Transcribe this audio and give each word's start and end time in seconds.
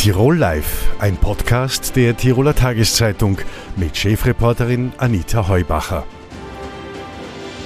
Tirol 0.00 0.38
Live, 0.38 0.90
ein 0.98 1.18
Podcast 1.18 1.94
der 1.94 2.16
Tiroler 2.16 2.54
Tageszeitung 2.54 3.36
mit 3.76 3.98
Chefreporterin 3.98 4.94
Anita 4.96 5.46
Heubacher. 5.46 6.06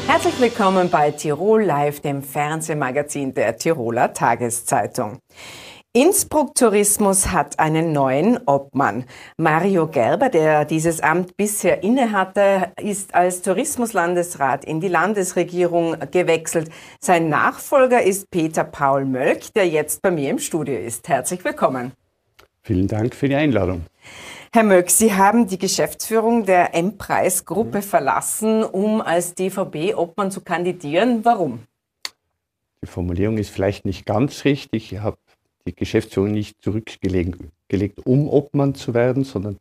Herzlich 0.09 0.41
willkommen 0.41 0.91
bei 0.91 1.13
Tirol 1.13 1.63
Live, 1.63 2.01
dem 2.01 2.25
Fernsehmagazin 2.25 3.35
der 3.35 3.57
Tiroler 3.57 4.13
Tageszeitung. 4.13 5.19
Innsbruck 5.93 6.57
Tourismus 6.57 7.31
hat 7.31 7.61
einen 7.61 7.93
neuen 7.93 8.41
Obmann. 8.47 9.05
Mario 9.39 9.87
Gerber, 9.87 10.29
der 10.29 10.65
dieses 10.65 11.01
Amt 11.01 11.37
bisher 11.37 11.85
innehatte, 11.85 12.73
ist 12.81 13.15
als 13.15 13.43
Tourismuslandesrat 13.43 14.65
in 14.65 14.81
die 14.81 14.89
Landesregierung 14.89 15.95
gewechselt. 16.11 16.69
Sein 16.99 17.29
Nachfolger 17.29 18.03
ist 18.03 18.29
Peter 18.33 18.65
Paul 18.65 19.05
Mölk, 19.05 19.55
der 19.55 19.69
jetzt 19.69 20.03
bei 20.03 20.11
mir 20.11 20.31
im 20.31 20.41
Studio 20.41 20.77
ist. 20.77 21.09
Herzlich 21.09 21.45
willkommen. 21.45 21.93
Vielen 22.67 22.89
Dank 22.89 23.15
für 23.15 23.29
die 23.29 23.35
Einladung. 23.35 23.85
Herr 24.51 24.63
Möck, 24.63 24.89
Sie 24.89 25.13
haben 25.13 25.47
die 25.49 25.59
Geschäftsführung 25.59 26.47
der 26.47 26.75
M-Preis-Gruppe 26.75 27.79
mhm. 27.79 27.83
verlassen, 27.83 28.65
um 28.65 29.03
als 29.03 29.35
DVB-Obmann 29.35 30.31
zu 30.31 30.41
kandidieren. 30.41 31.27
Warum? 31.27 31.61
Die 32.81 32.87
Formulierung 32.87 33.37
ist 33.37 33.51
vielleicht 33.51 33.85
nicht 33.85 34.07
ganz 34.07 34.47
richtig. 34.47 34.93
Ich 34.93 35.01
habe 35.01 35.19
die 35.67 35.75
Geschäftsführung 35.75 36.33
nicht 36.33 36.63
zurückgelegt, 36.63 38.07
um 38.07 38.29
Obmann 38.29 38.75
zu 38.75 38.95
werden, 38.95 39.25
sondern 39.25 39.59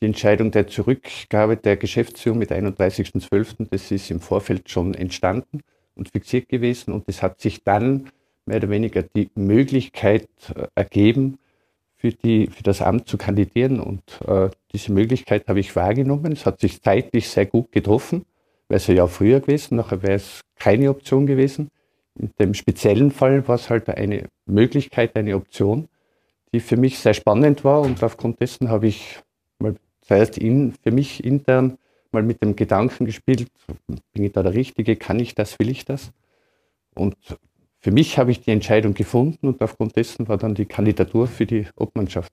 die 0.00 0.06
Entscheidung 0.06 0.50
der 0.50 0.68
Zurückgabe 0.68 1.58
der 1.58 1.76
Geschäftsführung 1.76 2.38
mit 2.38 2.50
31.12., 2.50 3.66
das 3.70 3.90
ist 3.90 4.10
im 4.10 4.20
Vorfeld 4.20 4.70
schon 4.70 4.94
entstanden 4.94 5.60
und 5.96 6.08
fixiert 6.12 6.48
gewesen 6.48 6.94
und 6.94 7.04
es 7.08 7.22
hat 7.22 7.40
sich 7.40 7.62
dann 7.62 8.08
mehr 8.46 8.56
oder 8.56 8.70
weniger 8.70 9.02
die 9.02 9.28
Möglichkeit 9.34 10.28
äh, 10.54 10.68
ergeben, 10.74 11.38
für, 11.98 12.12
die, 12.12 12.46
für 12.46 12.62
das 12.62 12.80
Amt 12.80 13.08
zu 13.08 13.18
kandidieren 13.18 13.80
und 13.80 14.02
äh, 14.26 14.50
diese 14.72 14.92
Möglichkeit 14.92 15.48
habe 15.48 15.60
ich 15.60 15.74
wahrgenommen. 15.74 16.32
Es 16.32 16.46
hat 16.46 16.60
sich 16.60 16.80
zeitlich 16.80 17.28
sehr 17.28 17.46
gut 17.46 17.72
getroffen, 17.72 18.24
wäre 18.68 18.78
es 18.78 18.86
ja 18.86 19.06
früher 19.08 19.40
gewesen, 19.40 19.76
nachher 19.76 20.02
wäre 20.02 20.14
es 20.14 20.40
keine 20.56 20.90
Option 20.90 21.26
gewesen. 21.26 21.70
In 22.14 22.30
dem 22.38 22.54
speziellen 22.54 23.10
Fall 23.10 23.46
war 23.48 23.56
es 23.56 23.68
halt 23.68 23.88
eine 23.88 24.28
Möglichkeit, 24.46 25.16
eine 25.16 25.34
Option, 25.36 25.88
die 26.52 26.60
für 26.60 26.76
mich 26.76 26.98
sehr 27.00 27.14
spannend 27.14 27.64
war 27.64 27.80
und 27.82 28.02
aufgrund 28.02 28.40
dessen 28.40 28.68
habe 28.68 28.86
ich 28.86 29.18
mal 29.58 29.74
zuerst 30.00 30.38
in, 30.38 30.74
für 30.82 30.92
mich 30.92 31.24
intern 31.24 31.78
mal 32.12 32.22
mit 32.22 32.42
dem 32.42 32.56
Gedanken 32.56 33.06
gespielt, 33.06 33.48
bin 33.86 34.24
ich 34.24 34.32
da 34.32 34.42
der 34.42 34.54
Richtige, 34.54 34.96
kann 34.96 35.18
ich 35.18 35.34
das, 35.34 35.58
will 35.58 35.68
ich 35.68 35.84
das? 35.84 36.12
Und 36.94 37.16
für 37.80 37.90
mich 37.92 38.18
habe 38.18 38.30
ich 38.30 38.40
die 38.40 38.50
Entscheidung 38.50 38.94
gefunden 38.94 39.46
und 39.46 39.62
aufgrund 39.62 39.96
dessen 39.96 40.28
war 40.28 40.36
dann 40.36 40.54
die 40.54 40.66
Kandidatur 40.66 41.28
für 41.28 41.46
die 41.46 41.66
Obmannschaft. 41.76 42.32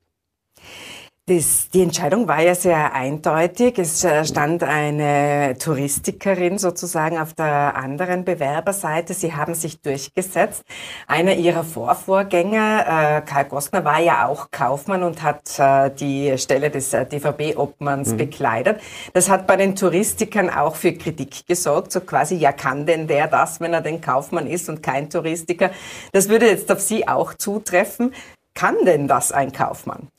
Das, 1.27 1.69
die 1.73 1.81
Entscheidung 1.81 2.27
war 2.27 2.43
ja 2.43 2.53
sehr 2.53 2.93
eindeutig. 2.93 3.79
Es 3.79 4.03
äh, 4.03 4.23
stand 4.25 4.61
eine 4.61 5.55
Touristikerin 5.57 6.59
sozusagen 6.59 7.17
auf 7.17 7.33
der 7.33 7.75
anderen 7.75 8.23
Bewerberseite. 8.25 9.15
Sie 9.15 9.33
haben 9.33 9.55
sich 9.55 9.81
durchgesetzt. 9.81 10.63
Einer 11.07 11.33
ihrer 11.33 11.63
Vorvorgänger, 11.63 13.21
äh, 13.21 13.21
Karl 13.27 13.45
Gostner, 13.45 13.83
war 13.83 13.99
ja 14.01 14.27
auch 14.27 14.51
Kaufmann 14.51 15.01
und 15.01 15.23
hat 15.23 15.57
äh, 15.57 15.89
die 15.89 16.37
Stelle 16.37 16.69
des 16.69 16.93
äh, 16.93 17.07
DVB-Obmanns 17.07 18.11
mhm. 18.11 18.17
bekleidet. 18.17 18.79
Das 19.13 19.27
hat 19.27 19.47
bei 19.47 19.55
den 19.55 19.75
Touristikern 19.75 20.51
auch 20.51 20.75
für 20.75 20.93
Kritik 20.93 21.47
gesorgt. 21.47 21.91
So 21.91 22.01
quasi, 22.01 22.35
ja 22.35 22.51
kann 22.51 22.85
denn 22.85 23.07
der 23.07 23.25
das, 23.27 23.59
wenn 23.59 23.73
er 23.73 23.81
denn 23.81 23.99
Kaufmann 23.99 24.45
ist 24.45 24.69
und 24.69 24.83
kein 24.83 25.09
Touristiker? 25.09 25.71
Das 26.11 26.29
würde 26.29 26.45
jetzt 26.45 26.71
auf 26.71 26.81
Sie 26.81 27.07
auch 27.07 27.33
zutreffen. 27.33 28.13
Kann 28.53 28.75
denn 28.85 29.07
das 29.07 29.31
ein 29.31 29.51
Kaufmann? 29.51 30.09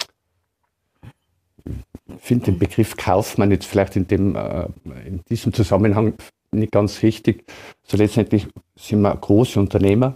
Finde 2.19 2.47
den 2.47 2.59
Begriff 2.59 2.97
Kaufmann 2.97 3.51
jetzt 3.51 3.67
vielleicht 3.67 3.97
in, 3.97 4.07
dem, 4.07 4.37
äh, 4.37 4.67
in 5.07 5.21
diesem 5.29 5.53
Zusammenhang 5.53 6.15
nicht 6.53 6.73
ganz 6.73 7.03
richtig. 7.03 7.45
So 7.83 7.97
letztendlich 7.97 8.47
sind 8.77 9.01
wir 9.03 9.15
große 9.15 9.59
Unternehmer. 9.59 10.15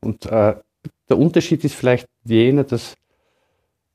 Und 0.00 0.26
äh, 0.26 0.54
der 1.08 1.18
Unterschied 1.18 1.64
ist 1.64 1.74
vielleicht 1.74 2.06
jener, 2.24 2.64
dass 2.64 2.94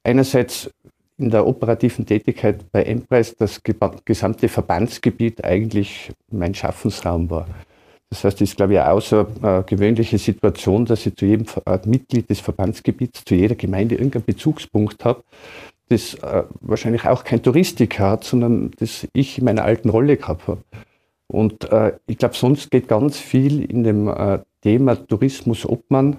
einerseits 0.03 0.69
in 1.17 1.29
der 1.31 1.47
operativen 1.47 2.05
Tätigkeit 2.05 2.69
bei 2.71 2.83
Enterprise 2.83 3.35
das 3.37 3.61
gesamte 4.03 4.49
Verbandsgebiet 4.49 5.43
eigentlich 5.43 6.11
mein 6.29 6.53
Schaffensraum 6.53 7.29
war. 7.29 7.47
Das 8.09 8.23
heißt, 8.23 8.41
es 8.41 8.49
ist, 8.49 8.57
glaube 8.57 8.73
ich, 8.73 8.79
eine 8.79 8.91
außergewöhnliche 8.91 10.17
Situation, 10.17 10.85
dass 10.85 11.05
ich 11.05 11.15
zu 11.15 11.25
jedem 11.25 11.45
Mitglied 11.85 12.29
des 12.29 12.39
Verbandsgebiets, 12.39 13.23
zu 13.25 13.33
jeder 13.33 13.55
Gemeinde 13.55 13.95
irgendeinen 13.95 14.25
Bezugspunkt 14.25 15.03
habe, 15.05 15.23
das 15.89 16.15
äh, 16.15 16.43
wahrscheinlich 16.61 17.05
auch 17.05 17.23
kein 17.23 17.43
Touristiker 17.43 18.09
hat, 18.11 18.23
sondern 18.23 18.71
das 18.79 19.07
ich 19.13 19.37
in 19.37 19.45
meiner 19.45 19.63
alten 19.63 19.89
Rolle 19.89 20.17
gehabt 20.17 20.47
habe. 20.47 20.63
Und 21.27 21.71
äh, 21.71 21.93
ich 22.07 22.17
glaube, 22.17 22.35
sonst 22.35 22.71
geht 22.71 22.87
ganz 22.87 23.17
viel 23.19 23.63
in 23.63 23.83
dem 23.83 24.07
äh, 24.07 24.39
Thema 24.61 24.95
Tourismus 24.95 25.65
Obmann. 25.65 26.17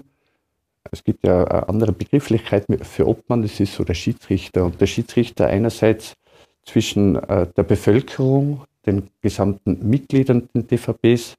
Es 0.91 1.03
gibt 1.03 1.25
ja 1.25 1.43
eine 1.43 1.69
andere 1.69 1.91
Begrifflichkeit 1.91 2.65
für 2.83 3.07
Obmann, 3.07 3.41
das 3.41 3.59
ist 3.59 3.73
so 3.73 3.83
der 3.83 3.93
Schiedsrichter. 3.93 4.65
Und 4.65 4.79
der 4.79 4.87
Schiedsrichter 4.87 5.47
einerseits 5.47 6.13
zwischen 6.63 7.15
äh, 7.15 7.47
der 7.55 7.63
Bevölkerung, 7.63 8.63
den 8.85 9.09
gesamten 9.21 9.89
Mitgliedern 9.89 10.47
der 10.53 10.63
DVBs 10.63 11.35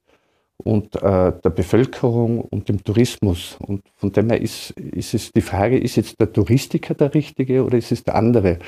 und 0.63 0.95
äh, 0.95 1.31
der 1.43 1.49
Bevölkerung 1.49 2.41
und 2.41 2.69
dem 2.69 2.83
Tourismus. 2.83 3.57
Und 3.59 3.83
von 3.95 4.11
dem 4.11 4.29
her 4.29 4.41
ist, 4.41 4.71
ist 4.71 5.13
es 5.13 5.31
die 5.31 5.41
Frage, 5.41 5.77
ist 5.77 5.95
jetzt 5.95 6.19
der 6.19 6.31
Touristiker 6.31 6.93
der 6.93 7.13
Richtige 7.13 7.63
oder 7.63 7.77
ist 7.77 7.91
es 7.91 8.03
der 8.03 8.15
andere? 8.15 8.59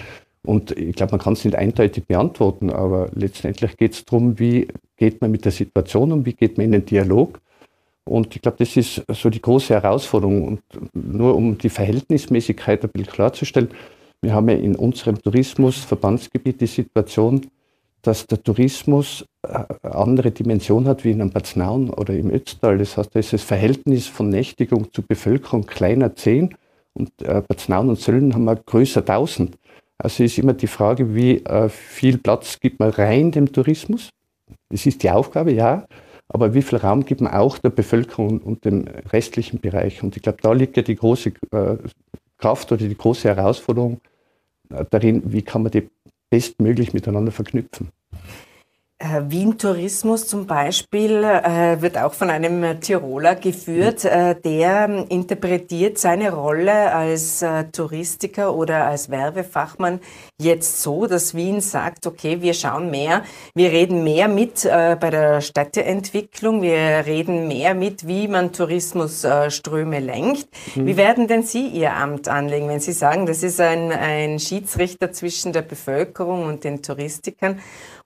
Und 0.43 0.71
ich 0.71 0.95
glaube, 0.95 1.11
man 1.11 1.21
kann 1.21 1.33
es 1.33 1.45
nicht 1.45 1.55
eindeutig 1.55 2.05
beantworten, 2.05 2.71
aber 2.71 3.09
letztendlich 3.13 3.77
geht 3.77 3.93
es 3.93 4.05
darum, 4.05 4.39
wie 4.39 4.67
geht 4.97 5.21
man 5.21 5.31
mit 5.31 5.45
der 5.45 5.51
Situation 5.51 6.11
um, 6.11 6.25
wie 6.25 6.33
geht 6.33 6.57
man 6.57 6.65
in 6.65 6.71
den 6.71 6.85
Dialog. 6.85 7.39
Und 8.05 8.35
ich 8.35 8.41
glaube, 8.41 8.57
das 8.57 8.75
ist 8.75 9.03
so 9.09 9.29
die 9.29 9.41
große 9.41 9.73
Herausforderung. 9.73 10.47
Und 10.47 10.61
nur 10.93 11.35
um 11.35 11.57
die 11.57 11.69
Verhältnismäßigkeit 11.69 12.83
ein 12.83 12.89
bisschen 12.89 13.13
klarzustellen, 13.13 13.69
wir 14.23 14.33
haben 14.33 14.49
ja 14.49 14.55
in 14.55 14.75
unserem 14.75 15.21
Tourismusverbandsgebiet 15.21 16.61
die 16.61 16.67
Situation, 16.67 17.47
dass 18.01 18.27
der 18.27 18.41
Tourismus 18.41 19.25
eine 19.43 19.67
äh, 19.83 19.87
andere 19.87 20.31
Dimension 20.31 20.87
hat 20.87 21.03
wie 21.03 21.11
in 21.11 21.21
einem 21.21 21.31
Bad 21.31 21.55
Nauen 21.55 21.89
oder 21.89 22.13
im 22.13 22.31
Ötztal. 22.31 22.77
Das 22.77 22.97
heißt, 22.97 23.15
da 23.15 23.19
ist 23.19 23.33
das 23.33 23.43
Verhältnis 23.43 24.07
von 24.07 24.29
Nächtigung 24.29 24.91
zu 24.91 25.01
Bevölkerung 25.01 25.65
kleiner 25.65 26.15
10 26.15 26.55
und 26.93 27.09
äh, 27.21 27.41
Bad 27.47 27.69
Nauen 27.69 27.89
und 27.89 27.99
Sölden 27.99 28.33
haben 28.33 28.45
wir 28.45 28.55
größer 28.55 29.01
1000. 29.01 29.57
Also 29.97 30.23
ist 30.23 30.37
immer 30.37 30.53
die 30.53 30.67
Frage, 30.67 31.13
wie 31.15 31.37
äh, 31.45 31.69
viel 31.69 32.17
Platz 32.17 32.59
gibt 32.59 32.79
man 32.79 32.89
rein 32.89 33.31
dem 33.31 33.51
Tourismus? 33.51 34.09
Das 34.69 34.85
ist 34.85 35.03
die 35.03 35.11
Aufgabe, 35.11 35.53
ja. 35.53 35.85
Aber 36.27 36.53
wie 36.53 36.61
viel 36.61 36.79
Raum 36.79 37.05
gibt 37.05 37.21
man 37.21 37.33
auch 37.33 37.57
der 37.57 37.69
Bevölkerung 37.69 38.39
und 38.39 38.63
dem 38.63 38.85
restlichen 39.11 39.59
Bereich? 39.59 40.01
Und 40.01 40.15
ich 40.15 40.23
glaube, 40.23 40.39
da 40.41 40.53
liegt 40.53 40.77
ja 40.77 40.83
die 40.83 40.95
große 40.95 41.33
äh, 41.51 41.77
Kraft 42.37 42.71
oder 42.71 42.87
die 42.87 42.97
große 42.97 43.27
Herausforderung 43.27 43.99
darin, 44.89 45.21
wie 45.25 45.41
kann 45.41 45.63
man 45.63 45.71
die 45.71 45.89
bestmöglich 46.31 46.93
miteinander 46.93 47.31
verknüpfen. 47.31 47.89
Äh, 49.01 49.31
Wien 49.31 49.57
Tourismus 49.57 50.27
zum 50.27 50.45
Beispiel 50.45 51.23
äh, 51.23 51.81
wird 51.81 51.97
auch 51.97 52.13
von 52.13 52.29
einem 52.29 52.79
Tiroler 52.81 53.33
geführt, 53.33 54.05
äh, 54.05 54.35
der 54.39 55.07
interpretiert 55.09 55.97
seine 55.97 56.31
Rolle 56.31 56.93
als 56.93 57.41
äh, 57.41 57.63
Touristiker 57.71 58.55
oder 58.55 58.85
als 58.85 59.09
Werbefachmann 59.09 60.01
jetzt 60.39 60.83
so, 60.83 61.07
dass 61.07 61.33
Wien 61.33 61.61
sagt, 61.61 62.05
okay, 62.05 62.41
wir 62.41 62.53
schauen 62.53 62.91
mehr, 62.91 63.23
wir 63.55 63.71
reden 63.71 64.03
mehr 64.03 64.27
mit 64.27 64.65
äh, 64.65 64.95
bei 64.99 65.09
der 65.09 65.41
Städteentwicklung, 65.41 66.61
wir 66.61 67.05
reden 67.05 67.47
mehr 67.47 67.73
mit, 67.73 68.05
wie 68.05 68.27
man 68.27 68.51
Tourismusströme 68.51 69.99
lenkt. 69.99 70.47
Mhm. 70.75 70.85
Wie 70.85 70.97
werden 70.97 71.27
denn 71.27 71.41
Sie 71.41 71.67
Ihr 71.67 71.95
Amt 71.95 72.27
anlegen, 72.27 72.67
wenn 72.67 72.79
Sie 72.79 72.93
sagen, 72.93 73.25
das 73.25 73.41
ist 73.41 73.59
ein, 73.59 73.91
ein 73.91 74.37
Schiedsrichter 74.37 75.11
zwischen 75.11 75.53
der 75.53 75.63
Bevölkerung 75.63 76.45
und 76.45 76.63
den 76.63 76.83
Touristikern? 76.83 77.59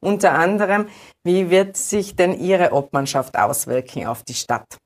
Unter 0.06 0.34
anderem, 0.34 0.86
wie 1.24 1.50
wird 1.50 1.78
sich 1.78 2.16
denn 2.16 2.40
Ihre 2.40 2.74
Obmannschaft 2.74 3.36
auswirken 3.36 4.06
auf 4.06 4.22
die 4.22 4.36
Stadt? 4.36 4.78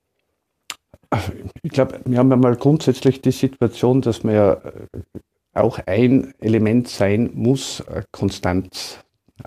Ich 1.62 1.72
glaube, 1.72 2.00
wir 2.06 2.20
haben 2.20 2.30
ja 2.30 2.38
mal 2.38 2.56
grundsätzlich 2.56 3.22
die 3.22 3.32
Situation, 3.32 4.00
dass 4.00 4.24
man 4.24 4.36
ja 4.36 4.54
äh, 4.54 4.62
auch 5.54 5.80
ein 5.86 6.34
Element 6.40 6.88
sein 6.88 7.32
muss, 7.34 7.82
äh, 7.82 8.04
Konstanz 8.12 9.00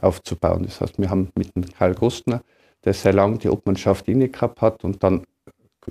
aufzubauen. 0.02 0.64
Das 0.64 0.82
heißt, 0.82 0.98
wir 0.98 1.08
haben 1.08 1.30
mit 1.36 1.56
dem 1.56 1.64
Karl 1.64 1.94
Gostner, 1.94 2.42
der 2.84 2.92
sehr 2.92 3.14
lange 3.14 3.38
die 3.38 3.48
Obmannschaft 3.48 4.06
inne 4.08 4.28
gehabt 4.28 4.60
hat 4.60 4.84
und 4.84 5.02
dann 5.02 5.24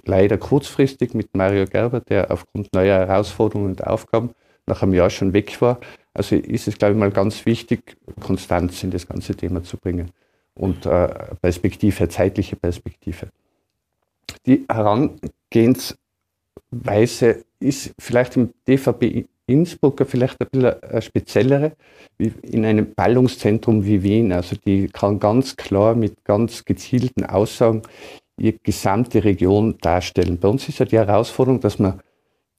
leider 0.05 0.37
kurzfristig 0.37 1.15
mit 1.15 1.35
Mario 1.35 1.65
Gerber, 1.65 2.01
der 2.01 2.29
aufgrund 2.29 2.71
neuer 2.75 2.99
Herausforderungen 2.99 3.71
und 3.71 3.87
Aufgaben 3.87 4.31
nach 4.67 4.83
einem 4.83 4.93
Jahr 4.93 5.09
schon 5.09 5.33
weg 5.33 5.59
war, 5.59 5.79
also 6.13 6.35
ist 6.35 6.67
es, 6.67 6.77
glaube 6.77 6.93
ich, 6.93 6.99
mal 6.99 7.11
ganz 7.11 7.45
wichtig, 7.45 7.97
Konstanz 8.19 8.83
in 8.83 8.91
das 8.91 9.07
ganze 9.07 9.35
Thema 9.35 9.63
zu 9.63 9.77
bringen 9.77 10.11
und 10.53 10.85
äh, 10.85 11.07
Perspektive, 11.41 12.09
zeitliche 12.09 12.55
Perspektive. 12.55 13.29
Die 14.45 14.65
Herangehensweise 14.69 17.43
ist 17.59 17.93
vielleicht 17.99 18.37
im 18.37 18.53
DVB 18.67 19.25
Innsbruck 19.51 20.05
vielleicht 20.07 20.39
ein 20.39 20.47
bisschen 20.49 20.81
eine 20.81 21.01
speziellere, 21.01 21.73
wie 22.17 22.31
in 22.43 22.65
einem 22.65 22.93
Ballungszentrum 22.93 23.85
wie 23.85 24.01
Wien. 24.01 24.31
Also 24.31 24.55
die 24.55 24.87
kann 24.87 25.19
ganz 25.19 25.57
klar 25.57 25.95
mit 25.95 26.23
ganz 26.23 26.63
gezielten 26.63 27.25
Aussagen 27.25 27.81
ihre 28.37 28.57
gesamte 28.63 29.23
Region 29.23 29.77
darstellen. 29.81 30.39
Bei 30.39 30.47
uns 30.47 30.69
ist 30.69 30.79
ja 30.79 30.85
die 30.85 30.97
Herausforderung, 30.97 31.59
dass 31.59 31.79
wir 31.79 31.99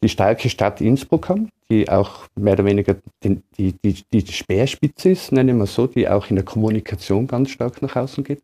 die 0.03 0.09
starke 0.09 0.49
Stadt 0.49 0.81
Innsbruck 0.81 1.29
haben, 1.29 1.49
die 1.71 1.89
auch 1.89 2.27
mehr 2.35 2.55
oder 2.55 2.65
weniger 2.65 2.97
die, 3.23 3.41
die, 3.57 3.73
die, 3.73 4.03
die 4.25 4.33
Speerspitze 4.33 5.11
ist, 5.11 5.33
nennen 5.33 5.59
wir 5.59 5.67
so, 5.67 5.87
die 5.87 6.09
auch 6.09 6.29
in 6.29 6.37
der 6.37 6.45
Kommunikation 6.45 7.27
ganz 7.27 7.51
stark 7.51 7.81
nach 7.83 7.97
außen 7.97 8.25
geht, 8.25 8.43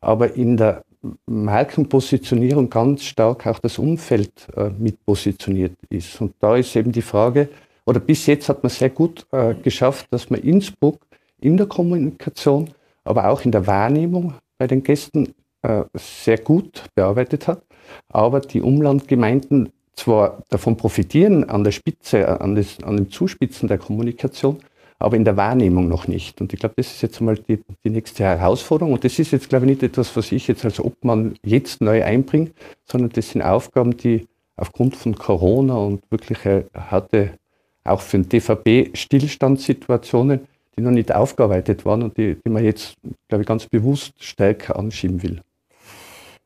aber 0.00 0.34
in 0.34 0.56
der 0.56 0.82
Markenpositionierung 1.26 2.70
ganz 2.70 3.04
stark 3.04 3.46
auch 3.46 3.58
das 3.58 3.78
Umfeld 3.78 4.48
äh, 4.56 4.70
mit 4.70 5.04
positioniert 5.04 5.76
ist. 5.88 6.20
Und 6.20 6.34
da 6.40 6.56
ist 6.56 6.74
eben 6.74 6.92
die 6.92 7.02
Frage, 7.02 7.48
oder 7.84 8.00
bis 8.00 8.26
jetzt 8.26 8.48
hat 8.48 8.62
man 8.62 8.70
sehr 8.70 8.90
gut 8.90 9.26
äh, 9.30 9.54
geschafft, 9.54 10.06
dass 10.10 10.30
man 10.30 10.40
Innsbruck 10.40 10.98
in 11.40 11.56
der 11.56 11.66
Kommunikation, 11.66 12.70
aber 13.04 13.28
auch 13.28 13.42
in 13.42 13.52
der 13.52 13.66
Wahrnehmung 13.66 14.34
bei 14.58 14.66
den 14.66 14.82
Gästen 14.82 15.34
äh, 15.62 15.84
sehr 15.94 16.38
gut 16.38 16.84
bearbeitet 16.94 17.46
hat. 17.46 17.62
Aber 18.08 18.40
die 18.40 18.62
Umlandgemeinden 18.62 19.70
zwar 19.96 20.42
davon 20.50 20.76
profitieren 20.76 21.48
an 21.48 21.64
der 21.64 21.72
Spitze, 21.72 22.40
an, 22.40 22.54
das, 22.54 22.82
an 22.82 22.96
dem 22.96 23.10
Zuspitzen 23.10 23.68
der 23.68 23.78
Kommunikation, 23.78 24.58
aber 24.98 25.16
in 25.16 25.24
der 25.24 25.36
Wahrnehmung 25.36 25.88
noch 25.88 26.06
nicht. 26.06 26.40
Und 26.40 26.52
ich 26.52 26.60
glaube, 26.60 26.74
das 26.76 26.86
ist 26.86 27.02
jetzt 27.02 27.20
mal 27.20 27.36
die, 27.36 27.60
die 27.84 27.90
nächste 27.90 28.24
Herausforderung. 28.24 28.94
Und 28.94 29.04
das 29.04 29.18
ist 29.18 29.30
jetzt, 29.30 29.48
glaube 29.48 29.66
ich, 29.66 29.70
nicht 29.70 29.82
etwas, 29.82 30.16
was 30.16 30.32
ich 30.32 30.48
jetzt 30.48 30.64
als 30.64 30.80
Obmann 30.80 31.34
jetzt 31.44 31.80
neu 31.80 32.02
einbringe, 32.02 32.50
sondern 32.84 33.10
das 33.10 33.30
sind 33.30 33.42
Aufgaben, 33.42 33.96
die 33.96 34.26
aufgrund 34.56 34.96
von 34.96 35.14
Corona 35.14 35.76
und 35.76 36.02
wirklich 36.10 36.38
harte, 36.74 37.32
auch 37.84 38.00
für 38.00 38.18
den 38.18 38.28
DVB 38.28 38.96
Stillstandssituationen, 38.96 40.40
die 40.76 40.82
noch 40.82 40.90
nicht 40.90 41.14
aufgearbeitet 41.14 41.84
waren 41.84 42.02
und 42.02 42.16
die, 42.16 42.36
die 42.44 42.50
man 42.50 42.64
jetzt, 42.64 42.96
glaube 43.28 43.42
ich, 43.42 43.48
ganz 43.48 43.66
bewusst 43.66 44.12
stärker 44.18 44.78
anschieben 44.78 45.22
will. 45.22 45.40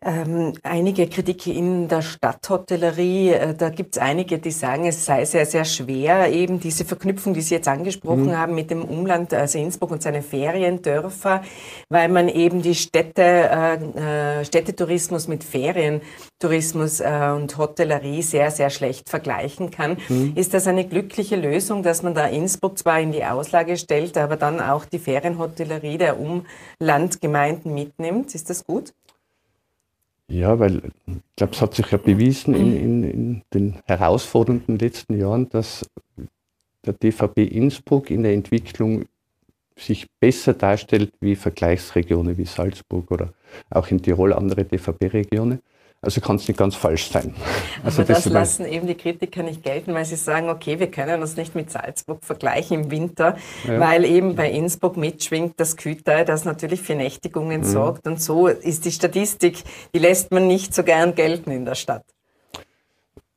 Ähm, 0.03 0.55
einige 0.63 1.09
Kritiker 1.09 1.53
in 1.53 1.87
der 1.87 2.01
Stadthotellerie, 2.01 3.33
äh, 3.33 3.55
da 3.55 3.69
gibt 3.69 3.97
es 3.97 4.03
einige, 4.03 4.39
die 4.39 4.51
sagen, 4.51 4.87
es 4.87 5.05
sei 5.05 5.27
sehr, 5.27 5.45
sehr 5.45 5.67
schwer, 5.67 6.33
eben 6.33 6.59
diese 6.59 6.87
Verknüpfung, 6.87 7.35
die 7.35 7.43
Sie 7.43 7.57
jetzt 7.57 7.69
angesprochen 7.69 8.29
mhm. 8.29 8.39
haben, 8.39 8.55
mit 8.55 8.71
dem 8.71 8.83
Umland, 8.83 9.35
also 9.35 9.59
Innsbruck 9.59 9.91
und 9.91 10.03
seine 10.03 10.23
Feriendörfer, 10.23 11.43
weil 11.91 12.09
man 12.09 12.31
eben 12.31 12.63
die 12.63 12.75
Städte, 12.75 13.23
äh, 13.23 14.41
äh, 14.41 14.45
Städtetourismus 14.47 15.29
mit 15.29 15.45
Ferientourismus 15.45 17.01
äh, 17.01 17.33
und 17.37 17.59
Hotellerie 17.59 18.23
sehr, 18.23 18.51
sehr 18.51 18.71
schlecht 18.71 19.11
vergleichen 19.11 19.71
kann. 19.71 19.99
Mhm. 20.09 20.33
Ist 20.35 20.55
das 20.55 20.67
eine 20.67 20.87
glückliche 20.87 21.37
Lösung, 21.37 21.83
dass 21.83 22.03
man 22.03 22.15
da 22.15 22.27
Innsbruck 22.27 22.79
zwar 22.79 23.01
in 23.01 23.13
die 23.13 23.27
Auslage 23.27 23.77
stellt, 23.77 24.17
aber 24.17 24.37
dann 24.37 24.61
auch 24.61 24.87
die 24.87 24.99
Ferienhotellerie 24.99 25.99
der 25.99 26.17
Umlandgemeinden 26.19 27.75
mitnimmt? 27.75 28.35
Ist 28.35 28.49
das 28.49 28.65
gut? 28.65 28.95
Ja, 30.31 30.61
weil 30.61 30.83
ich 31.07 31.37
glaube, 31.37 31.55
es 31.55 31.61
hat 31.61 31.75
sich 31.75 31.91
ja 31.91 31.99
bewiesen 31.99 32.55
in, 32.55 32.77
in, 32.77 33.03
in, 33.03 33.43
den 33.53 33.79
herausfordernden 33.85 34.79
letzten 34.79 35.19
Jahren, 35.19 35.49
dass 35.49 35.85
der 36.87 36.93
DVB 36.93 37.39
Innsbruck 37.39 38.11
in 38.11 38.23
der 38.23 38.33
Entwicklung 38.33 39.07
sich 39.77 40.07
besser 40.21 40.55
darstellt 40.55 41.13
wie 41.21 41.35
Vergleichsregionen 41.35 42.39
wie 42.39 42.45
Salzburg 42.45 43.11
oder 43.11 43.33
auch 43.71 43.89
in 43.89 44.03
Tirol 44.03 44.33
andere 44.33 44.65
DVB-Regionen. 44.65 45.61
Also 46.03 46.23
kann 46.23 46.37
es 46.37 46.49
nicht 46.49 46.57
ganz 46.57 46.75
falsch 46.75 47.11
sein. 47.11 47.35
Also 47.85 48.01
Aber 48.01 48.15
das, 48.15 48.25
das 48.25 48.33
lassen 48.33 48.65
eben 48.65 48.87
die 48.87 48.95
Kritiker 48.95 49.43
nicht 49.43 49.63
gelten, 49.63 49.93
weil 49.93 50.07
sie 50.07 50.17
sagen, 50.17 50.49
okay, 50.49 50.79
wir 50.81 50.91
können 50.91 51.21
uns 51.21 51.37
nicht 51.37 51.55
mit 51.55 51.71
Salzburg 51.71 52.25
vergleichen 52.25 52.85
im 52.85 52.91
Winter, 52.91 53.37
ja. 53.69 53.79
weil 53.79 54.07
eben 54.07 54.35
bei 54.35 54.51
Innsbruck 54.51 54.97
mitschwingt 54.97 55.61
das 55.61 55.77
Küter, 55.77 56.25
das 56.25 56.47
natürlich 56.47 56.81
für 56.81 56.95
Nächtigungen 56.95 57.61
mhm. 57.61 57.65
sorgt. 57.65 58.07
Und 58.07 58.21
so 58.21 58.47
ist 58.47 58.87
die 58.87 58.93
Statistik, 58.93 59.63
die 59.95 59.99
lässt 59.99 60.31
man 60.31 60.47
nicht 60.47 60.75
so 60.75 60.85
gern 60.85 61.15
gelten 61.15 61.51
in 61.51 61.67
der 61.67 61.75
Stadt. 61.75 62.05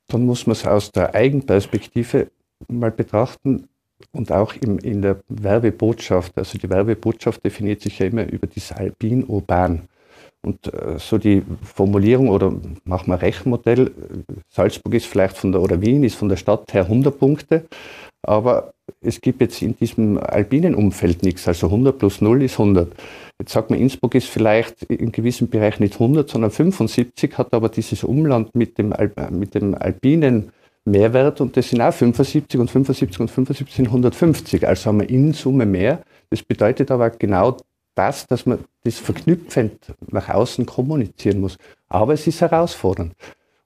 Dann 0.08 0.24
muss 0.24 0.46
man 0.46 0.52
es 0.52 0.66
aus 0.66 0.90
der 0.90 1.14
Eigenperspektive 1.14 2.30
mal 2.68 2.90
betrachten 2.90 3.68
und 4.12 4.32
auch 4.32 4.54
im, 4.54 4.78
in 4.78 5.02
der 5.02 5.20
Werbebotschaft. 5.28 6.38
Also 6.38 6.56
die 6.56 6.70
Werbebotschaft 6.70 7.44
definiert 7.44 7.82
sich 7.82 7.98
ja 7.98 8.06
immer 8.06 8.24
über 8.24 8.46
das 8.46 8.72
Alpin-Urban. 8.72 9.86
Und 10.44 10.72
äh, 10.72 10.98
so 10.98 11.18
die 11.18 11.42
Formulierung 11.62 12.28
oder 12.28 12.52
machen 12.84 13.10
wir 13.10 13.22
Rechenmodell, 13.22 13.90
Salzburg 14.50 14.94
ist 14.94 15.06
vielleicht 15.06 15.38
von 15.38 15.52
der, 15.52 15.62
oder 15.62 15.80
Wien 15.80 16.04
ist 16.04 16.16
von 16.16 16.28
der 16.28 16.36
Stadt 16.36 16.74
her 16.74 16.82
100 16.82 17.18
Punkte, 17.18 17.64
aber 18.22 18.74
es 19.00 19.20
gibt 19.20 19.40
jetzt 19.40 19.62
in 19.62 19.76
diesem 19.76 20.18
alpinen 20.18 20.74
Umfeld 20.74 21.22
nichts, 21.22 21.48
also 21.48 21.66
100 21.66 21.98
plus 21.98 22.20
0 22.20 22.42
ist 22.42 22.60
100. 22.60 22.92
Jetzt 23.38 23.52
sagt 23.52 23.70
man, 23.70 23.78
Innsbruck 23.78 24.14
ist 24.14 24.28
vielleicht 24.28 24.82
in 24.84 25.12
gewissem 25.12 25.48
Bereich 25.48 25.80
nicht 25.80 25.94
100, 25.94 26.28
sondern 26.28 26.50
75, 26.50 27.38
hat 27.38 27.54
aber 27.54 27.68
dieses 27.70 28.04
Umland 28.04 28.54
mit 28.54 28.76
dem, 28.78 28.94
mit 29.30 29.54
dem 29.54 29.74
alpinen 29.74 30.52
Mehrwert 30.84 31.40
und 31.40 31.56
das 31.56 31.70
sind 31.70 31.80
auch 31.80 31.94
75 31.94 32.60
und 32.60 32.70
75 32.70 33.20
und 33.20 33.30
75 33.30 33.74
sind 33.74 33.86
150, 33.86 34.68
also 34.68 34.86
haben 34.86 35.00
wir 35.00 35.08
in 35.08 35.32
Summe 35.32 35.64
mehr. 35.64 36.02
Das 36.28 36.42
bedeutet 36.42 36.90
aber 36.90 37.08
genau 37.10 37.56
das, 37.94 38.26
dass 38.26 38.46
man 38.46 38.64
das 38.84 38.98
verknüpfend 38.98 39.94
nach 40.10 40.28
außen 40.28 40.66
kommunizieren 40.66 41.40
muss. 41.40 41.56
Aber 41.88 42.12
es 42.14 42.26
ist 42.26 42.40
herausfordernd. 42.40 43.14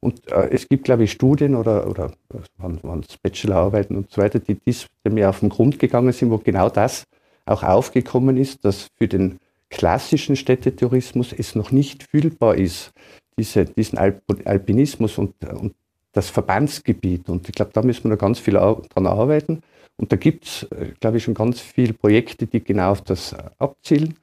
Und 0.00 0.30
äh, 0.30 0.48
es 0.50 0.68
gibt, 0.68 0.84
glaube 0.84 1.04
ich, 1.04 1.12
Studien 1.12 1.54
oder, 1.54 1.88
oder 1.88 2.12
waren, 2.58 2.82
waren 2.82 3.04
Bachelorarbeiten 3.22 3.96
und 3.96 4.10
so 4.10 4.22
weiter, 4.22 4.38
die, 4.38 4.54
dies, 4.54 4.86
die 5.04 5.10
mir 5.10 5.28
auf 5.28 5.40
den 5.40 5.48
Grund 5.48 5.78
gegangen 5.78 6.12
sind, 6.12 6.30
wo 6.30 6.38
genau 6.38 6.68
das 6.68 7.04
auch 7.46 7.62
aufgekommen 7.62 8.36
ist, 8.36 8.64
dass 8.64 8.88
für 8.96 9.08
den 9.08 9.38
klassischen 9.70 10.36
Städtetourismus 10.36 11.32
es 11.32 11.54
noch 11.54 11.72
nicht 11.72 12.04
fühlbar 12.04 12.56
ist, 12.56 12.92
diese, 13.38 13.64
diesen 13.64 13.98
Alp 13.98 14.22
Alpinismus 14.44 15.18
und, 15.18 15.34
und 15.44 15.74
das 16.12 16.30
Verbandsgebiet. 16.30 17.28
Und 17.28 17.48
ich 17.48 17.54
glaube, 17.54 17.72
da 17.72 17.82
müssen 17.82 18.04
wir 18.04 18.10
noch 18.10 18.18
ganz 18.18 18.38
viel 18.38 18.54
dran 18.54 19.06
arbeiten. 19.06 19.62
Und 19.98 20.12
da 20.12 20.16
gibt 20.16 20.46
es, 20.46 20.62
äh, 20.64 20.92
glaube 21.00 21.18
ich, 21.18 21.24
schon 21.24 21.34
ganz 21.34 21.60
viele 21.60 21.92
Projekte, 21.92 22.46
die 22.46 22.62
genau 22.62 22.92
auf 22.92 23.02
das 23.02 23.34
abzielen. 23.58 24.14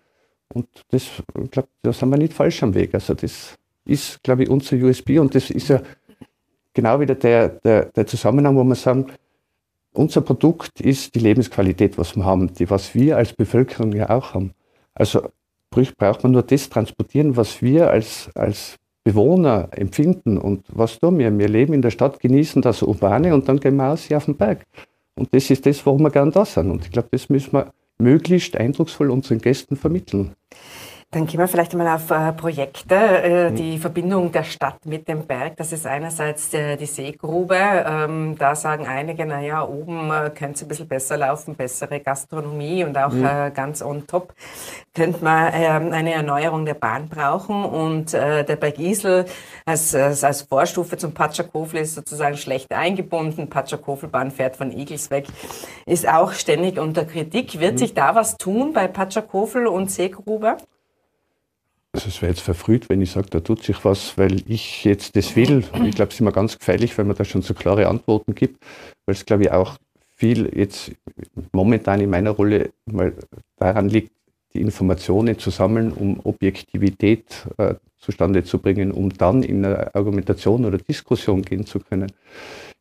Und 0.54 0.68
das, 0.90 1.04
ich 1.42 1.52
glaube, 1.52 1.68
da 1.84 1.94
sind 1.94 2.10
wir 2.10 2.18
nicht 2.18 2.34
falsch 2.34 2.64
am 2.64 2.74
Weg. 2.74 2.94
Also 2.94 3.14
das 3.14 3.56
ist, 3.86 4.24
glaube 4.24 4.44
ich, 4.44 4.50
unser 4.50 4.78
USB 4.78 5.20
und 5.20 5.36
das 5.36 5.50
ist 5.52 5.68
ja 5.68 5.82
genau 6.74 7.00
wieder 7.00 7.16
der, 7.16 7.50
der, 7.50 7.86
der 7.86 8.08
Zusammenhang, 8.08 8.56
wo 8.56 8.64
wir 8.64 8.76
sagen, 8.76 9.08
unser 9.94 10.22
Produkt 10.22 10.82
ist 10.82 11.16
die 11.16 11.20
Lebensqualität, 11.20 11.98
was 11.98 12.16
wir 12.16 12.26
haben, 12.26 12.54
die, 12.54 12.70
was 12.70 12.96
wir 12.96 13.18
als 13.18 13.34
Bevölkerung 13.34 13.94
ja 13.94 14.10
auch 14.10 14.34
haben. 14.34 14.54
Also 14.94 15.30
braucht 15.98 16.24
man 16.24 16.32
nur 16.32 16.44
das 16.44 16.70
transportieren, 16.70 17.36
was 17.36 17.62
wir 17.62 17.90
als, 17.90 18.30
als 18.34 18.78
Bewohner 19.04 19.70
empfinden 19.72 20.38
und 20.38 20.66
was 20.70 21.00
tun 21.00 21.20
wir? 21.20 21.38
Wir 21.38 21.50
leben 21.50 21.74
in 21.74 21.82
der 21.82 21.92
Stadt, 21.92 22.20
genießen 22.20 22.62
das 22.62 22.82
Urbane 22.82 23.34
und 23.34 23.48
dann 23.48 23.60
gehen 23.60 23.76
wir 23.76 23.90
aus 23.92 24.04
hier 24.04 24.18
auf 24.18 24.26
den 24.26 24.38
Berg. 24.38 24.66
Und 25.16 25.34
das 25.34 25.50
ist 25.50 25.66
das, 25.66 25.86
warum 25.86 26.02
wir 26.02 26.12
gern 26.12 26.32
da 26.32 26.46
sind. 26.46 26.70
Und 26.70 26.86
ich 26.86 26.92
glaube, 26.92 27.10
das 27.12 27.30
müssen 27.30 27.54
wir 27.54 27.72
möglichst 27.98 28.56
eindrucksvoll 28.58 29.10
unseren 29.10 29.40
Gästen 29.40 29.78
vermitteln. 29.78 30.36
Dann 31.12 31.28
gehen 31.28 31.40
wir 31.40 31.48
vielleicht 31.48 31.72
einmal 31.72 31.96
auf 31.96 32.12
äh, 32.12 32.34
Projekte. 32.34 32.96
Äh, 32.96 33.50
mhm. 33.50 33.56
Die 33.56 33.78
Verbindung 33.78 34.32
der 34.32 34.44
Stadt 34.44 34.86
mit 34.86 35.08
dem 35.08 35.26
Berg, 35.26 35.56
das 35.56 35.72
ist 35.72 35.88
einerseits 35.88 36.54
äh, 36.54 36.76
die 36.76 36.86
Seegrube. 36.86 37.56
Ähm, 37.56 38.36
da 38.38 38.54
sagen 38.54 38.86
einige, 38.86 39.26
naja, 39.26 39.66
oben 39.66 40.12
äh, 40.12 40.30
könnte 40.32 40.56
es 40.56 40.62
ein 40.64 40.68
bisschen 40.68 40.88
besser 40.90 41.16
laufen, 41.16 41.56
bessere 41.56 42.02
Gastronomie 42.02 42.84
und 42.84 42.98
auch 42.98 43.14
mhm. 43.14 43.26
Äh, 43.26 43.52
ganz 43.52 43.82
on 43.82 44.06
top 44.08 44.34
könnte 44.94 45.24
man 45.24 45.52
ähm, 45.54 45.94
eine 45.94 46.14
Erneuerung 46.14 46.66
der 46.66 46.74
Bahn 46.74 47.08
brauchen. 47.08 47.64
Und 47.64 48.14
äh, 48.14 48.44
der 48.44 48.56
Berg 48.56 48.80
Isel 48.80 49.26
als, 49.66 49.96
als, 49.96 50.42
Vorstufe 50.44 50.98
zum 50.98 51.14
Patschakofel 51.14 51.80
ist 51.80 51.96
sozusagen 51.96 52.38
schlecht 52.38 52.72
eingebunden. 52.72 53.50
Patschakofelbahn 53.50 54.32
fährt 54.32 54.58
von 54.58 54.72
Igels 54.72 55.12
weg, 55.12 55.28
ist 55.86 56.08
auch 56.08 56.34
ständig 56.34 56.80
unter 56.80 57.06
Kritik. 57.06 57.60
Wird 57.60 57.74
mhm. 57.74 57.78
sich 57.78 57.94
da 57.94 58.16
was 58.16 58.38
tun 58.38 58.74
bei 58.74 58.88
Patschakofel 58.88 59.68
und 59.68 59.92
Seegrube? 59.92 60.58
Also 61.96 62.10
es 62.10 62.22
wäre 62.22 62.34
jetzt 62.34 62.42
verfrüht, 62.42 62.90
wenn 62.90 63.02
ich 63.02 63.12
sage, 63.12 63.28
da 63.30 63.40
tut 63.40 63.64
sich 63.64 63.86
was, 63.86 64.18
weil 64.18 64.44
ich 64.50 64.84
jetzt 64.84 65.16
das 65.16 65.34
will. 65.38 65.64
Ich 65.86 65.96
glaube, 65.96 66.10
es 66.10 66.16
ist 66.16 66.20
immer 66.20 66.34
ganz 66.34 66.60
gefährlich, 66.60 66.98
wenn 66.98 67.08
man 67.08 67.16
da 67.16 67.24
schon 67.24 67.42
so 67.42 67.54
klare 67.54 67.88
Antworten 67.88 68.36
gibt, 68.36 68.62
weil 69.06 69.16
es, 69.16 69.26
glaube 69.26 69.44
ich, 69.44 69.52
auch 69.52 69.78
viel 70.18 70.52
jetzt 70.54 70.92
momentan 71.54 72.02
in 72.02 72.10
meiner 72.10 72.32
Rolle 72.32 72.72
mal 72.86 73.14
daran 73.56 73.88
liegt, 73.88 74.12
die 74.54 74.60
Informationen 74.60 75.40
zu 75.40 75.52
sammeln, 75.52 75.94
um 75.94 76.20
Objektivität 76.22 77.48
äh, 77.58 77.76
zustande 77.98 78.44
zu 78.44 78.60
bringen, 78.60 78.92
um 78.92 79.10
dann 79.10 79.42
in 79.42 79.64
eine 79.64 79.96
Argumentation 79.96 80.66
oder 80.66 80.78
Diskussion 80.78 81.44
gehen 81.44 81.66
zu 81.66 81.80
können. 81.80 82.12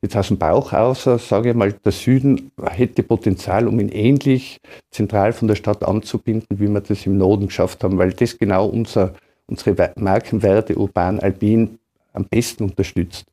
Jetzt 0.05 0.19
aus 0.19 0.29
dem 0.29 0.37
Bauch 0.37 0.75
aus, 0.75 1.05
sage 1.05 1.49
ich 1.49 1.57
mal, 1.57 1.73
der 1.73 1.91
Süden 1.91 2.53
hätte 2.63 3.03
Potenzial, 3.03 3.67
um 3.67 3.81
ihn 3.81 3.89
ähnlich 3.89 4.61
zentral 4.91 5.33
von 5.33 5.49
der 5.49 5.55
Stadt 5.55 5.83
anzubinden, 5.83 6.59
wie 6.61 6.69
wir 6.69 6.81
das 6.83 7.07
im 7.07 7.17
Norden 7.17 7.47
geschafft 7.47 7.83
haben, 7.83 7.97
weil 7.97 8.13
das 8.13 8.37
genau 8.37 8.67
unser, 8.67 9.15
unsere 9.47 9.95
Markenwerte 9.97 10.77
urban 10.77 11.21
alpin 11.21 11.79
am 12.13 12.27
besten 12.27 12.65
unterstützt. 12.65 13.25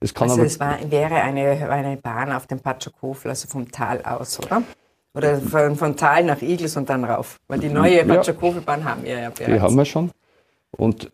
Es 0.00 0.14
also 0.14 0.34
aber, 0.34 0.44
es 0.44 0.60
war, 0.60 0.76
wäre 0.90 1.14
eine, 1.14 1.70
eine 1.70 1.96
Bahn 1.96 2.30
auf 2.30 2.46
dem 2.46 2.60
Patschakofel, 2.60 3.30
also 3.30 3.48
vom 3.48 3.72
Tal 3.72 4.02
aus, 4.02 4.38
oder? 4.38 4.62
Oder 5.14 5.38
von, 5.38 5.76
von 5.76 5.96
Tal 5.96 6.24
nach 6.24 6.42
Igels 6.42 6.76
und 6.76 6.90
dann 6.90 7.04
rauf. 7.04 7.38
Weil 7.48 7.60
die 7.60 7.70
neue 7.70 8.04
Patschakofel-Bahn 8.04 8.84
haben 8.84 9.02
wir 9.02 9.18
ja 9.18 9.30
bereits. 9.30 9.50
Die 9.50 9.60
haben 9.62 9.76
wir 9.76 9.84
schon. 9.86 10.10
Und 10.76 11.10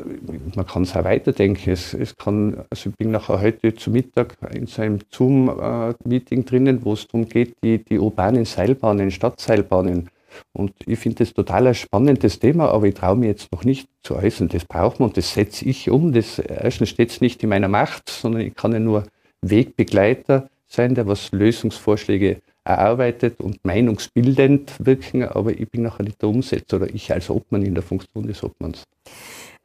man 0.57 0.67
kann 0.67 0.83
es 0.83 0.97
auch 0.97 1.05
weiterdenken. 1.05 1.71
Es, 1.71 1.95
es 1.95 2.17
kann, 2.17 2.65
also 2.71 2.91
ich 2.91 2.97
bin 2.97 3.13
nachher 3.13 3.41
heute 3.41 3.75
zu 3.75 3.91
Mittag 3.91 4.37
in 4.53 4.67
so 4.67 4.83
einem 4.83 4.99
Zoom-Meeting 5.11 6.45
drinnen, 6.45 6.85
wo 6.85 6.95
es 6.95 7.07
darum 7.07 7.29
geht, 7.29 7.57
die, 7.63 7.83
die 7.83 7.99
urbanen 7.99 8.45
Seilbahnen, 8.45 9.11
Stadtseilbahnen. 9.11 10.11
Und 10.53 10.73
ich 10.87 10.99
finde 10.99 11.19
das 11.19 11.33
total 11.33 11.69
ein 11.69 11.75
spannendes 11.75 12.41
Thema, 12.41 12.69
aber 12.71 12.87
ich 12.87 12.95
traue 12.95 13.17
mir 13.17 13.29
jetzt 13.29 13.53
noch 13.53 13.65
nicht 13.65 13.89
zu 14.03 14.17
äußern. 14.17 14.49
Das 14.49 14.65
braucht 14.65 14.99
man 14.99 15.11
und 15.11 15.17
das 15.17 15.33
setze 15.33 15.65
ich 15.65 15.89
um. 15.89 16.13
Das, 16.13 16.41
erstens 16.41 16.89
steht 16.89 17.11
es 17.11 17.21
nicht 17.21 17.43
in 17.45 17.49
meiner 17.49 17.69
Macht, 17.69 18.09
sondern 18.09 18.43
ich 18.43 18.55
kann 18.55 18.73
ja 18.73 18.81
nur 18.81 19.05
Wegbegleiter 19.43 20.49
sein, 20.67 20.97
der 20.97 21.07
was 21.07 21.31
Lösungsvorschläge 21.31 22.41
erarbeitet 22.65 23.41
und 23.41 23.65
meinungsbildend 23.65 24.73
wirken, 24.79 25.25
aber 25.25 25.53
ich 25.53 25.71
bin 25.71 25.83
nachher 25.83 26.05
nicht 26.05 26.21
der 26.23 26.29
Umsetzer 26.29 26.77
oder 26.79 26.93
ich 26.93 27.13
als 27.13 27.31
Obmann 27.31 27.63
in 27.63 27.75
der 27.75 27.83
Funktion 27.83 28.27
des 28.27 28.43
Obmanns. 28.43 28.85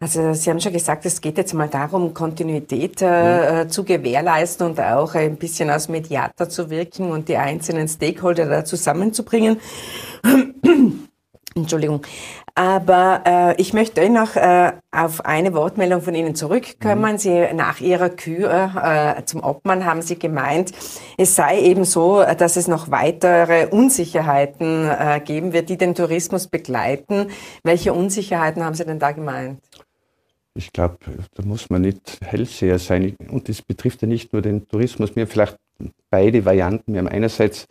Also 0.02 0.34
Sie 0.34 0.50
haben 0.50 0.62
schon 0.62 0.72
gesagt, 0.72 1.06
es 1.06 1.20
geht 1.20 1.38
jetzt 1.38 1.54
mal 1.54 1.68
darum, 1.68 2.14
Kontinuität 2.14 3.02
äh, 3.02 3.66
mhm. 3.66 3.70
zu 3.70 3.84
gewährleisten 3.84 4.68
und 4.68 4.80
auch 4.80 5.14
ein 5.14 5.36
bisschen 5.36 5.70
als 5.70 5.90
Mediator 5.90 6.48
zu 6.48 6.70
wirken 6.70 7.12
und 7.12 7.28
die 7.28 7.36
einzelnen 7.36 7.90
Stakeholder 7.90 8.46
da 8.46 8.64
zusammenzubringen. 8.64 9.60
Entschuldigung. 11.56 12.02
Aber 12.56 13.24
äh, 13.26 13.62
ich 13.62 13.74
möchte 13.74 14.08
noch 14.10 14.36
äh, 14.36 14.74
auf 14.92 15.26
eine 15.26 15.54
Wortmeldung 15.54 16.02
von 16.02 16.14
Ihnen 16.14 16.36
zurückkommen. 16.36 17.14
Mhm. 17.14 17.18
Sie 17.18 17.48
nach 17.54 17.80
Ihrer 17.80 18.10
Kür 18.10 19.18
äh, 19.18 19.26
zum 19.26 19.44
Obmann 19.44 19.86
haben 19.86 20.02
Sie 20.02 20.20
gemeint, 20.20 20.72
es 21.18 21.36
sei 21.36 21.60
eben 21.62 21.86
so, 21.86 22.24
dass 22.24 22.56
es 22.56 22.68
noch 22.68 22.92
weitere 22.92 23.68
Unsicherheiten 23.68 24.90
äh, 24.90 25.22
geben 25.24 25.54
wird, 25.54 25.70
die 25.70 25.78
den 25.78 25.96
Tourismus 25.96 26.48
begleiten. 26.48 27.28
Welche 27.64 27.94
Unsicherheiten 27.94 28.64
haben 28.64 28.76
Sie 28.76 28.86
denn 28.86 29.00
da 29.00 29.12
gemeint? 29.12 29.60
Ich 30.56 30.74
glaube, 30.74 30.98
da 31.36 31.44
muss 31.44 31.70
man 31.70 31.82
nicht 31.82 32.20
Hellseher 32.22 32.80
sein. 32.80 33.16
Und 33.30 33.48
das 33.48 33.62
betrifft 33.62 34.02
ja 34.02 34.08
nicht 34.08 34.34
nur 34.34 34.42
den 34.42 34.68
Tourismus. 34.68 35.12
Haben 35.12 35.28
vielleicht 35.28 35.58
beide 36.10 36.44
Varianten. 36.44 36.94
Wir 36.94 37.00
haben 37.00 37.08
einerseits 37.08 37.66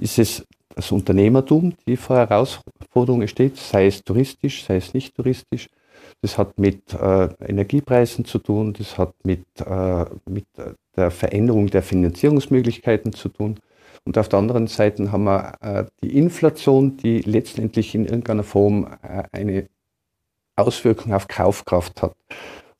ist 0.00 0.18
es 0.18 0.44
das 0.74 0.92
Unternehmertum, 0.92 1.74
die 1.86 1.96
vor 1.96 2.16
Herausforderungen 2.16 3.28
steht, 3.28 3.56
sei 3.56 3.86
es 3.86 4.02
touristisch, 4.02 4.64
sei 4.64 4.76
es 4.76 4.94
nicht 4.94 5.14
touristisch. 5.14 5.68
Das 6.22 6.38
hat 6.38 6.58
mit 6.58 6.94
äh, 6.94 7.28
Energiepreisen 7.46 8.24
zu 8.24 8.38
tun, 8.38 8.72
das 8.72 8.96
hat 8.98 9.14
mit, 9.24 9.44
äh, 9.60 10.04
mit 10.28 10.46
der 10.96 11.10
Veränderung 11.10 11.68
der 11.68 11.82
Finanzierungsmöglichkeiten 11.82 13.12
zu 13.12 13.28
tun. 13.28 13.60
Und 14.04 14.18
auf 14.18 14.28
der 14.28 14.38
anderen 14.38 14.66
Seite 14.66 15.10
haben 15.12 15.24
wir 15.24 15.54
äh, 15.60 15.84
die 16.02 16.16
Inflation, 16.16 16.96
die 16.96 17.20
letztendlich 17.20 17.94
in 17.94 18.04
irgendeiner 18.04 18.42
Form 18.42 18.86
äh, 19.02 19.24
eine 19.32 19.68
Auswirkung 20.56 21.12
auf 21.12 21.26
Kaufkraft 21.28 22.02
hat. 22.02 22.14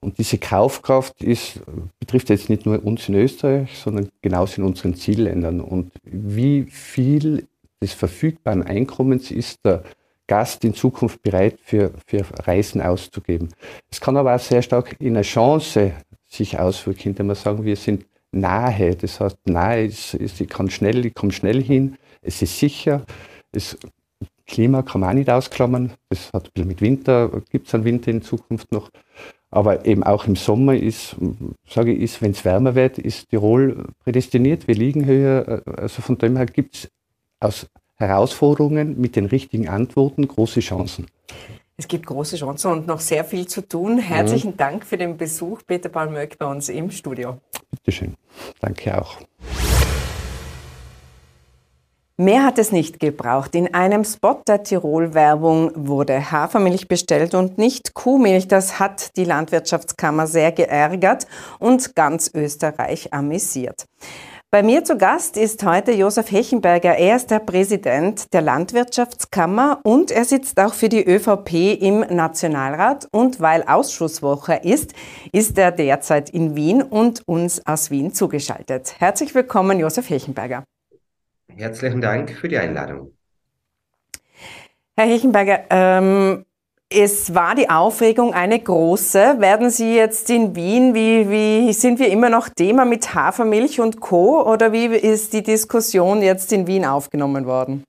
Und 0.01 0.19
diese 0.19 0.37
Kaufkraft 0.37 1.23
ist, 1.23 1.61
betrifft 1.99 2.29
jetzt 2.29 2.51
nicht 2.51 2.67
nur 2.67 2.85
uns 2.85 3.09
in 3.09 3.15
Österreich, 3.15 3.79
sondern 3.79 4.11
genauso 4.21 4.61
in 4.61 4.67
unseren 4.67 4.95
Zielländern. 4.95 5.63
Und 5.63 5.93
wie 6.05 6.65
viel 6.65 7.47
des 7.83 7.93
verfügbaren 7.93 8.62
Einkommens 8.62 9.31
ist 9.31 9.64
der 9.64 9.83
Gast 10.26 10.64
in 10.64 10.75
Zukunft 10.75 11.23
bereit 11.23 11.59
für, 11.62 11.93
für 12.07 12.25
Reisen 12.47 12.81
auszugeben. 12.81 13.49
Es 13.90 14.00
kann 14.00 14.16
aber 14.16 14.35
auch 14.35 14.40
sehr 14.40 14.62
stark 14.62 14.97
in 14.99 15.14
einer 15.14 15.23
Chance 15.23 15.93
sich 16.26 16.59
auswirken, 16.59 17.11
indem 17.11 17.26
wir 17.26 17.35
sagen, 17.35 17.64
wir 17.64 17.76
sind 17.76 18.07
nahe. 18.33 18.97
Das 18.97 19.21
heißt, 19.21 19.37
nahe 19.47 19.85
ist, 19.85 20.14
ist 20.14 20.40
ich 20.40 20.49
kann 20.49 20.71
schnell, 20.71 21.04
ich 21.04 21.14
komme 21.14 21.33
schnell 21.33 21.62
hin, 21.62 21.97
es 22.23 22.40
ist 22.40 22.59
sicher, 22.59 23.04
es 23.52 23.76
Klima 24.47 24.83
kann 24.83 25.00
man 25.00 25.11
auch 25.11 25.14
nicht 25.14 25.31
ausklammern. 25.31 25.93
Das 26.11 26.31
hat 26.33 26.47
ein 26.47 26.50
bisschen 26.52 26.69
mit 26.69 26.81
Winter, 26.81 27.43
gibt 27.50 27.69
es 27.69 27.75
einen 27.75 27.85
Winter 27.85 28.11
in 28.11 28.23
Zukunft 28.23 28.73
noch. 28.73 28.90
Aber 29.50 29.87
eben 29.87 30.02
auch 30.02 30.26
im 30.26 30.37
Sommer 30.37 30.76
ist, 30.76 31.16
sage 31.66 31.93
ich, 31.93 32.21
wenn 32.21 32.33
es 32.33 32.45
wärmer 32.45 32.75
wird, 32.75 32.99
ist 32.99 33.31
Tirol 33.31 33.87
prädestiniert. 34.02 34.66
Wir 34.66 34.75
liegen 34.75 35.07
höher. 35.07 35.62
Also 35.64 36.02
von 36.02 36.19
dem 36.19 36.37
her 36.37 36.47
gibt 36.47 36.75
es 36.75 36.88
aus 37.41 37.67
Herausforderungen 37.97 39.00
mit 39.00 39.17
den 39.17 39.26
richtigen 39.26 39.69
Antworten 39.69 40.26
große 40.26 40.61
Chancen. 40.61 41.07
Es 41.76 41.88
gibt 41.88 42.07
große 42.07 42.37
Chancen 42.37 42.71
und 42.71 42.87
noch 42.87 43.00
sehr 43.00 43.25
viel 43.25 43.49
zu 43.49 43.61
tun. 43.61 43.99
Herzlichen 43.99 44.53
mhm. 44.53 44.57
Dank 44.57 44.87
für 44.87 44.97
den 44.97 45.17
Besuch, 45.17 45.62
Peter 45.67 45.88
Palmöck, 45.88 46.38
bei 46.38 46.47
uns 46.47 46.69
im 46.69 46.91
Studio. 46.91 47.38
Bitteschön. 47.71 48.14
Danke 48.61 49.00
auch. 49.00 49.19
Mehr 52.17 52.45
hat 52.45 52.61
es 52.61 52.71
nicht 52.71 53.00
gebraucht. 53.00 53.57
In 53.57 53.75
einem 53.75 54.05
Spot 54.05 54.41
der 54.47 54.62
Tirol-Werbung 54.62 55.73
wurde 55.75 56.31
Hafermilch 56.31 56.87
bestellt 56.87 57.35
und 57.35 57.59
nicht 57.59 57.93
Kuhmilch. 57.95 58.47
Das 58.47 58.79
hat 58.79 59.17
die 59.17 59.25
Landwirtschaftskammer 59.25 60.29
sehr 60.29 60.53
geärgert 60.53 61.26
und 61.59 61.97
ganz 61.97 62.31
Österreich 62.33 63.12
amüsiert. 63.12 63.87
Bei 64.55 64.63
mir 64.63 64.85
zu 64.85 64.97
Gast 64.97 65.37
ist 65.37 65.65
heute 65.65 65.91
Josef 65.91 66.31
Hechenberger. 66.31 66.97
Er 66.97 67.17
ist 67.17 67.33
der 67.33 67.41
Präsident 67.41 68.33
der 68.33 68.41
Landwirtschaftskammer 68.41 69.81
und 69.83 70.13
er 70.13 70.25
sitzt 70.25 70.61
auch 70.61 70.75
für 70.75 70.89
die 70.89 71.05
ÖVP 71.05 71.83
im 71.83 72.03
Nationalrat. 72.03 73.09
Und 73.11 73.41
weil 73.41 73.65
Ausschusswoche 73.65 74.61
ist, 74.63 74.95
ist 75.33 75.59
er 75.59 75.73
derzeit 75.73 76.31
in 76.31 76.55
Wien 76.55 76.83
und 76.83 77.27
uns 77.27 77.67
aus 77.67 77.91
Wien 77.91 78.15
zugeschaltet. 78.15 78.95
Herzlich 79.01 79.35
willkommen, 79.35 79.81
Josef 79.81 80.09
Hechenberger. 80.09 80.63
Herzlichen 81.49 82.01
Dank 82.01 82.31
für 82.31 82.47
die 82.47 82.59
Einladung. 82.59 83.11
Herr 84.97 85.07
Hechenberger, 85.07 85.65
ähm, 85.69 86.45
es 86.91 87.35
war 87.35 87.55
die 87.55 87.69
Aufregung 87.69 88.35
eine 88.35 88.59
große. 88.61 89.41
Werden 89.41 89.71
Sie 89.71 89.97
jetzt 89.97 90.31
in 90.31 90.55
Wien, 90.55 90.95
wie, 90.95 91.29
wie 91.29 91.73
sind 91.73 91.99
wir 91.99 92.09
immer 92.09 92.31
noch 92.31 92.49
Thema 92.49 92.85
mit 92.85 93.14
Hafermilch 93.14 93.81
und 93.81 94.00
Co. 94.00 94.43
oder 94.43 94.73
wie 94.73 94.87
ist 94.87 95.33
die 95.33 95.43
Diskussion 95.43 96.23
jetzt 96.23 96.53
in 96.53 96.67
Wien 96.67 96.85
aufgenommen 96.85 97.47
worden? 97.47 97.85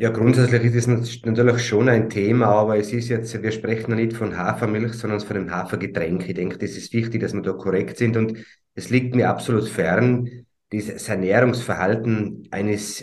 Ja, 0.00 0.10
grundsätzlich 0.10 0.62
ist 0.62 0.86
es 0.88 1.24
natürlich 1.24 1.66
schon 1.66 1.88
ein 1.88 2.08
Thema, 2.08 2.46
aber 2.46 2.78
es 2.78 2.92
ist 2.92 3.08
jetzt, 3.08 3.42
wir 3.42 3.50
sprechen 3.50 3.96
nicht 3.96 4.12
von 4.12 4.38
Hafermilch, 4.38 4.92
sondern 4.94 5.18
von 5.18 5.36
einem 5.36 5.50
Hafergetränk. 5.50 6.28
Ich 6.28 6.36
denke, 6.36 6.56
das 6.56 6.76
ist 6.76 6.92
wichtig, 6.92 7.20
dass 7.20 7.34
wir 7.34 7.42
da 7.42 7.52
korrekt 7.52 7.98
sind 7.98 8.16
und 8.16 8.38
es 8.76 8.90
liegt 8.90 9.16
mir 9.16 9.28
absolut 9.28 9.68
fern, 9.68 10.46
dieses 10.70 11.08
Ernährungsverhalten 11.08 12.46
eines 12.52 13.02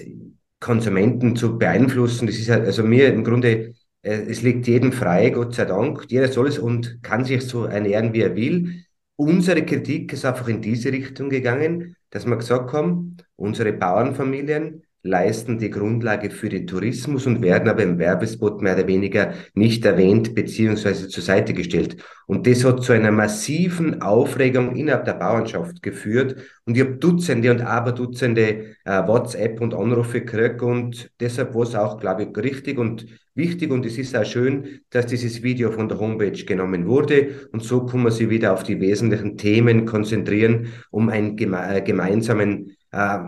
Konsumenten 0.61 1.35
zu 1.35 1.57
beeinflussen. 1.57 2.27
Das 2.27 2.37
ist 2.37 2.49
also 2.49 2.83
mir 2.83 3.13
im 3.13 3.25
Grunde 3.25 3.74
es 4.05 4.43
liegt 4.43 4.67
jedem 4.67 4.91
frei, 4.91 5.31
Gott 5.31 5.55
sei 5.55 5.65
Dank. 5.65 6.05
Jeder 6.09 6.27
soll 6.27 6.47
es 6.47 6.59
und 6.59 7.01
kann 7.01 7.25
sich 7.25 7.41
so 7.41 7.65
ernähren, 7.65 8.13
wie 8.13 8.21
er 8.21 8.35
will. 8.35 8.85
Unsere 9.15 9.65
Kritik 9.65 10.13
ist 10.13 10.25
einfach 10.25 10.47
in 10.47 10.61
diese 10.61 10.91
Richtung 10.91 11.29
gegangen, 11.29 11.95
dass 12.11 12.25
wir 12.27 12.35
gesagt 12.35 12.71
haben, 12.73 13.17
unsere 13.35 13.73
Bauernfamilien 13.73 14.83
leisten 15.05 15.59
die 15.59 15.69
Grundlage 15.69 16.31
für 16.31 16.49
den 16.49 16.65
Tourismus 16.65 17.27
und 17.27 17.41
werden 17.41 17.69
aber 17.69 17.83
im 17.83 17.99
Werbespot 17.99 18.61
mehr 18.61 18.75
oder 18.75 18.87
weniger 18.87 19.33
nicht 19.53 19.85
erwähnt 19.85 20.33
beziehungsweise 20.33 21.07
zur 21.07 21.23
Seite 21.23 21.53
gestellt. 21.53 21.97
Und 22.25 22.47
das 22.47 22.65
hat 22.65 22.83
zu 22.83 22.91
einer 22.91 23.11
massiven 23.11 24.01
Aufregung 24.01 24.75
innerhalb 24.75 25.05
der 25.05 25.13
Bauernschaft 25.13 25.83
geführt. 25.83 26.35
Und 26.65 26.75
ich 26.75 26.83
habe 26.83 26.95
Dutzende 26.95 27.51
und 27.51 27.61
Aberdutzende 27.61 28.75
äh, 28.83 29.07
WhatsApp 29.07 29.61
und 29.61 29.75
Anrufe 29.75 30.21
gekriegt 30.21 30.63
und 30.63 31.11
deshalb 31.19 31.53
war 31.53 31.63
es 31.63 31.75
auch, 31.75 31.99
glaube 31.99 32.23
ich, 32.23 32.37
richtig 32.37 32.79
und 32.79 33.05
wichtig 33.35 33.71
und 33.71 33.85
es 33.85 33.97
ist 33.97 34.15
auch 34.17 34.25
schön, 34.25 34.79
dass 34.89 35.05
dieses 35.05 35.43
Video 35.43 35.71
von 35.71 35.87
der 35.87 35.99
Homepage 35.99 36.45
genommen 36.45 36.87
wurde 36.87 37.47
und 37.51 37.61
so 37.61 37.85
kann 37.85 38.01
man 38.01 38.11
sich 38.11 38.29
wieder 38.29 38.53
auf 38.53 38.63
die 38.63 38.79
wesentlichen 38.79 39.37
Themen 39.37 39.85
konzentrieren, 39.85 40.73
um 40.89 41.09
einen 41.09 41.35
geme 41.35 41.77
äh, 41.77 41.81
gemeinsamen 41.81 42.75
äh, 42.91 43.19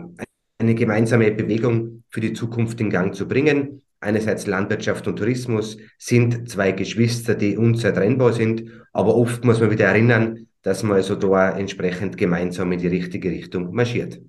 eine 0.58 0.74
gemeinsame 0.74 1.30
Bewegung 1.30 2.02
für 2.10 2.20
die 2.20 2.32
Zukunft 2.32 2.80
in 2.80 2.90
Gang 2.90 3.14
zu 3.14 3.28
bringen. 3.28 3.82
Einerseits 4.00 4.46
Landwirtschaft 4.46 5.06
und 5.06 5.16
Tourismus 5.16 5.78
sind 5.98 6.48
zwei 6.48 6.72
Geschwister, 6.72 7.34
die 7.34 7.56
unzertrennbar 7.56 8.32
sind, 8.32 8.64
aber 8.92 9.16
oft 9.16 9.44
muss 9.44 9.60
man 9.60 9.70
wieder 9.70 9.86
erinnern, 9.86 10.46
dass 10.62 10.82
man 10.82 10.96
also 10.96 11.14
da 11.14 11.56
entsprechend 11.56 12.16
gemeinsam 12.16 12.72
in 12.72 12.80
die 12.80 12.88
richtige 12.88 13.30
Richtung 13.30 13.74
marschiert. 13.74 14.20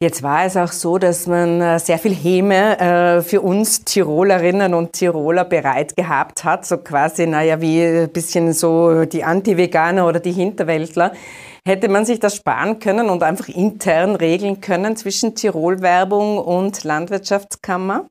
Jetzt 0.00 0.22
war 0.22 0.44
es 0.44 0.56
auch 0.56 0.72
so, 0.72 0.98
dass 0.98 1.26
man 1.26 1.60
äh, 1.60 1.78
sehr 1.78 1.98
viel 1.98 2.14
Häme 2.14 2.78
äh, 2.78 3.22
für 3.22 3.40
uns 3.40 3.84
Tirolerinnen 3.84 4.74
und 4.74 4.92
Tiroler 4.92 5.44
bereit 5.44 5.96
gehabt 5.96 6.44
hat, 6.44 6.66
so 6.66 6.78
quasi, 6.78 7.26
naja, 7.26 7.60
wie 7.60 7.82
ein 7.82 8.12
bisschen 8.12 8.52
so 8.52 9.04
die 9.04 9.24
Anti-Veganer 9.24 10.06
oder 10.06 10.20
die 10.20 10.32
Hinterwäldler. 10.32 11.12
Hätte 11.66 11.88
man 11.88 12.04
sich 12.04 12.20
das 12.20 12.36
sparen 12.36 12.78
können 12.78 13.08
und 13.08 13.22
einfach 13.22 13.48
intern 13.48 14.16
regeln 14.16 14.60
können 14.60 14.96
zwischen 14.96 15.34
Tirol-Werbung 15.34 16.38
und 16.38 16.84
Landwirtschaftskammer? 16.84 18.06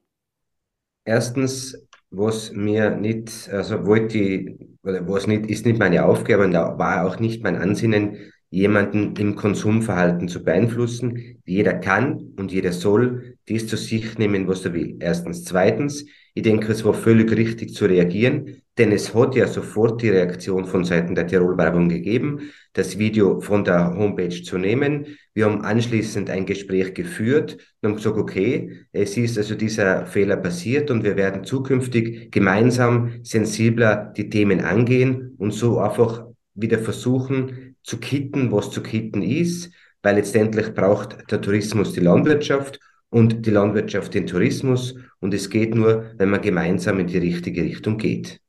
Erstens, 1.06 1.78
was 2.10 2.52
mir 2.52 2.92
nicht, 2.92 3.50
also 3.52 3.86
wollte 3.86 4.18
ich, 4.18 4.58
oder 4.84 5.08
was 5.08 5.28
nicht, 5.28 5.46
ist 5.48 5.66
nicht 5.66 5.78
meine 5.78 6.06
Aufgabe 6.06 6.46
und 6.46 6.54
war 6.54 7.06
auch 7.06 7.20
nicht 7.20 7.44
mein 7.44 7.58
Ansinnen, 7.58 8.33
jemanden 8.54 9.16
im 9.16 9.36
Konsumverhalten 9.36 10.28
zu 10.28 10.44
beeinflussen. 10.44 11.40
Jeder 11.44 11.74
kann 11.74 12.34
und 12.38 12.52
jeder 12.52 12.72
soll 12.72 13.36
dies 13.50 13.66
zu 13.66 13.78
sich 13.78 14.20
nehmen, 14.20 14.48
was 14.48 14.64
er 14.64 14.74
will. 14.76 14.96
Erstens. 15.00 15.44
Zweitens, 15.44 16.06
ich 16.36 16.44
denke, 16.44 16.72
es 16.72 16.86
war 16.86 16.94
völlig 16.94 17.32
richtig 17.36 17.74
zu 17.74 17.86
reagieren, 17.86 18.62
denn 18.78 18.92
es 18.92 19.16
hat 19.16 19.34
ja 19.34 19.48
sofort 19.48 20.04
die 20.04 20.10
Reaktion 20.10 20.66
von 20.66 20.84
Seiten 20.86 21.16
der 21.16 21.26
Tirol-Werbung 21.26 21.90
gegeben, 21.90 22.52
das 22.74 23.00
Video 23.00 23.42
von 23.42 23.64
der 23.64 23.96
Homepage 23.98 24.44
zu 24.44 24.60
nehmen. 24.60 25.08
Wir 25.34 25.46
haben 25.46 25.62
anschließend 25.62 26.30
ein 26.30 26.46
Gespräch 26.46 26.94
geführt 26.94 27.58
und 27.82 27.90
haben 27.90 27.96
gesagt, 27.96 28.18
okay, 28.18 28.86
es 28.92 29.18
ist 29.18 29.36
also 29.40 29.56
dieser 29.56 30.06
Fehler 30.06 30.38
passiert 30.38 30.92
und 30.92 31.04
wir 31.04 31.16
werden 31.16 31.44
zukünftig 31.44 32.32
gemeinsam 32.32 33.14
sensibler 33.24 34.14
die 34.16 34.30
Themen 34.30 34.62
angehen 34.62 35.34
und 35.40 35.54
so 35.54 35.80
einfach 35.80 36.28
wieder 36.54 36.78
versuchen 36.78 37.63
zu 37.84 38.00
kitten, 38.00 38.52
was 38.52 38.72
zu 38.72 38.82
kitten 38.82 39.22
ist, 39.22 39.72
weil 40.02 40.16
letztendlich 40.16 40.74
braucht 40.74 41.32
der 41.32 41.42
Tourismus 41.42 41.94
die 41.94 42.00
Landwirtschaft 42.00 42.80
und 43.10 43.46
die 43.46 43.52
Landwirtschaft 43.52 44.14
den 44.14 44.28
Tourismus 44.28 44.96
und 45.20 45.34
es 45.34 45.50
geht 45.50 45.76
nur, 45.76 46.12
wenn 46.18 46.30
man 46.30 46.42
gemeinsam 46.42 47.00
in 47.00 47.08
die 47.08 47.20
richtige 47.20 47.64
Richtung 47.64 47.98
geht. 47.98 48.42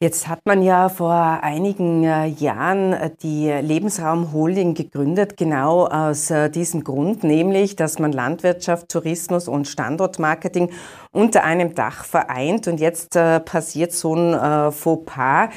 Jetzt 0.00 0.28
hat 0.28 0.40
man 0.44 0.60
ja 0.60 0.88
vor 0.88 1.14
einigen 1.14 2.02
äh, 2.04 2.26
Jahren 2.26 2.92
äh, 2.92 3.10
die 3.22 3.48
Lebensraum 3.48 4.32
Holding 4.32 4.74
gegründet, 4.74 5.36
genau 5.36 5.86
aus 5.86 6.30
äh, 6.30 6.50
diesem 6.50 6.82
Grund, 6.82 7.22
nämlich, 7.22 7.76
dass 7.76 8.00
man 8.00 8.12
Landwirtschaft, 8.12 8.88
Tourismus 8.88 9.46
und 9.46 9.68
Standortmarketing 9.68 10.70
unter 11.12 11.44
einem 11.44 11.74
Dach 11.74 12.04
vereint. 12.04 12.66
Und 12.66 12.80
jetzt 12.80 13.14
passiert 13.14 13.92
so 13.92 14.14
ein 14.14 14.72
Fauxpas. 14.72 15.50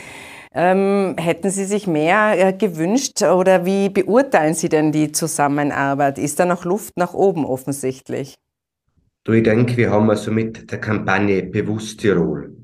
Ähm, 0.59 1.13
hätten 1.19 1.51
Sie 1.51 1.65
sich 1.65 1.85
mehr 1.85 2.33
äh, 2.35 2.51
gewünscht 2.51 3.21
oder 3.21 3.63
wie 3.63 3.89
beurteilen 3.89 4.55
Sie 4.55 4.69
denn 4.69 4.91
die 4.91 5.11
Zusammenarbeit? 5.11 6.17
Ist 6.17 6.39
da 6.39 6.45
noch 6.45 6.65
Luft 6.65 6.97
nach 6.97 7.13
oben 7.13 7.45
offensichtlich? 7.45 8.33
Du, 9.23 9.33
ich 9.33 9.43
denke, 9.43 9.77
wir 9.77 9.91
haben 9.91 10.09
also 10.09 10.31
mit 10.31 10.71
der 10.71 10.79
Kampagne 10.79 11.43
Bewusst 11.43 11.99
Tirol, 11.99 12.57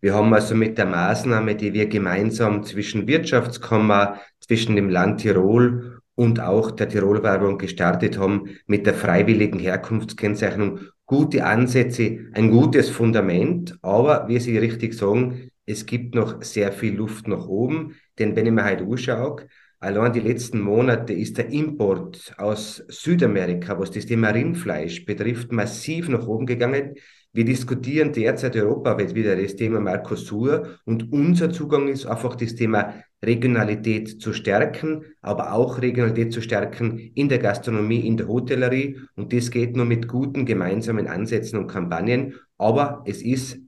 wir 0.00 0.14
haben 0.14 0.32
also 0.32 0.54
mit 0.54 0.78
der 0.78 0.86
Maßnahme, 0.86 1.56
die 1.56 1.72
wir 1.72 1.86
gemeinsam 1.86 2.62
zwischen 2.62 3.08
Wirtschaftskammer, 3.08 4.20
zwischen 4.38 4.76
dem 4.76 4.88
Land 4.88 5.22
Tirol 5.22 5.98
und 6.22 6.38
auch 6.38 6.70
der 6.70 6.88
Tirol-Werbung 6.88 7.58
gestartet 7.58 8.16
haben, 8.16 8.50
mit 8.66 8.86
der 8.86 8.94
freiwilligen 8.94 9.58
Herkunftskennzeichnung 9.58 10.78
gute 11.04 11.44
Ansätze, 11.44 12.26
ein 12.32 12.52
gutes 12.52 12.90
Fundament, 12.90 13.76
aber 13.82 14.28
wie 14.28 14.38
Sie 14.38 14.56
richtig 14.56 14.94
sagen, 14.94 15.50
es 15.66 15.84
gibt 15.84 16.14
noch 16.14 16.40
sehr 16.42 16.70
viel 16.70 16.94
Luft 16.94 17.26
nach 17.26 17.48
oben, 17.48 17.96
denn 18.20 18.36
wenn 18.36 18.46
ich 18.46 18.52
mir 18.52 18.64
heute 18.64 18.84
anschaue, 18.84 19.46
allein 19.80 20.12
die 20.12 20.20
letzten 20.20 20.60
Monate 20.60 21.12
ist 21.12 21.38
der 21.38 21.50
Import 21.50 22.32
aus 22.38 22.84
Südamerika, 22.86 23.76
was 23.80 23.90
das 23.90 24.06
Thema 24.06 24.28
Rindfleisch 24.30 25.04
betrifft, 25.04 25.50
massiv 25.50 26.08
nach 26.08 26.28
oben 26.28 26.46
gegangen. 26.46 26.94
Wir 27.32 27.44
diskutieren 27.44 28.12
derzeit 28.12 28.54
europaweit 28.54 29.16
wieder 29.16 29.34
das 29.34 29.56
Thema 29.56 29.80
Mercosur 29.80 30.78
und 30.84 31.12
unser 31.12 31.50
Zugang 31.50 31.88
ist 31.88 32.06
einfach 32.06 32.36
das 32.36 32.54
Thema 32.54 32.94
Regionalität 33.24 34.20
zu 34.20 34.32
stärken, 34.32 35.04
aber 35.20 35.52
auch 35.52 35.80
Regionalität 35.80 36.32
zu 36.32 36.42
stärken 36.42 36.98
in 36.98 37.28
der 37.28 37.38
Gastronomie, 37.38 38.06
in 38.06 38.16
der 38.16 38.28
Hotellerie 38.28 38.98
und 39.14 39.32
das 39.32 39.50
geht 39.50 39.76
nur 39.76 39.84
mit 39.84 40.08
guten 40.08 40.44
gemeinsamen 40.44 41.06
Ansätzen 41.06 41.58
und 41.58 41.68
Kampagnen, 41.68 42.34
aber 42.58 43.02
es 43.06 43.22
ist 43.22 43.58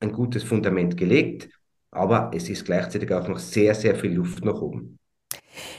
ein 0.00 0.12
gutes 0.12 0.44
Fundament 0.44 0.96
gelegt, 0.96 1.48
aber 1.90 2.30
es 2.34 2.48
ist 2.48 2.66
gleichzeitig 2.66 3.10
auch 3.12 3.26
noch 3.28 3.38
sehr, 3.38 3.74
sehr 3.74 3.94
viel 3.94 4.12
Luft 4.12 4.44
nach 4.44 4.60
oben. 4.60 4.98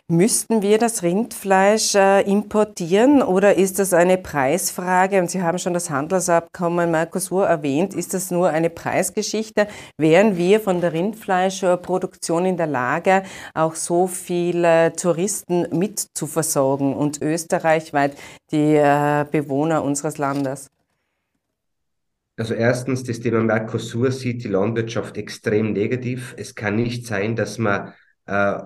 Müssten 0.08 0.62
wir 0.62 0.78
das 0.78 1.04
Rindfleisch 1.04 1.96
äh, 1.96 2.22
importieren 2.22 3.22
oder 3.22 3.56
ist 3.56 3.80
das 3.80 3.94
eine 3.94 4.18
Preisfrage? 4.18 5.20
Und 5.20 5.30
Sie 5.30 5.42
haben 5.42 5.60
schon 5.60 5.74
das 5.74 5.90
Handelsabkommen 5.90 6.92
Mercosur 6.92 7.46
erwähnt. 7.46 7.94
Ist 7.94 8.14
das 8.14 8.32
nur 8.32 8.50
eine 8.50 8.70
Preisgeschichte? 8.70 9.68
Wären 9.98 10.38
wir 10.38 10.60
von 10.60 10.82
der 10.82 10.94
Rindfleischproduktion 10.94 12.46
in 12.46 12.58
der 12.58 12.68
Lage, 12.68 13.24
auch 13.54 13.76
so 13.76 14.08
viele 14.08 14.94
Touristen 14.94 15.68
mit 15.78 16.08
zu 16.14 16.28
versorgen 16.28 16.96
und 16.96 17.22
österreichweit 17.22 18.18
die 18.52 18.76
äh, 18.76 19.26
Bewohner 19.30 19.84
unseres 19.84 20.18
Landes? 20.18 20.70
Also 22.40 22.54
erstens, 22.54 23.04
das 23.04 23.20
Thema 23.20 23.44
Mercosur 23.44 24.14
sieht 24.14 24.46
die 24.46 24.48
Landwirtschaft 24.48 25.18
extrem 25.18 25.74
negativ. 25.74 26.34
Es 26.38 26.56
kann 26.56 26.78
nicht 26.78 27.06
sein, 27.06 27.36
dass 27.36 27.58
man 27.58 27.94
äh, 28.28 28.60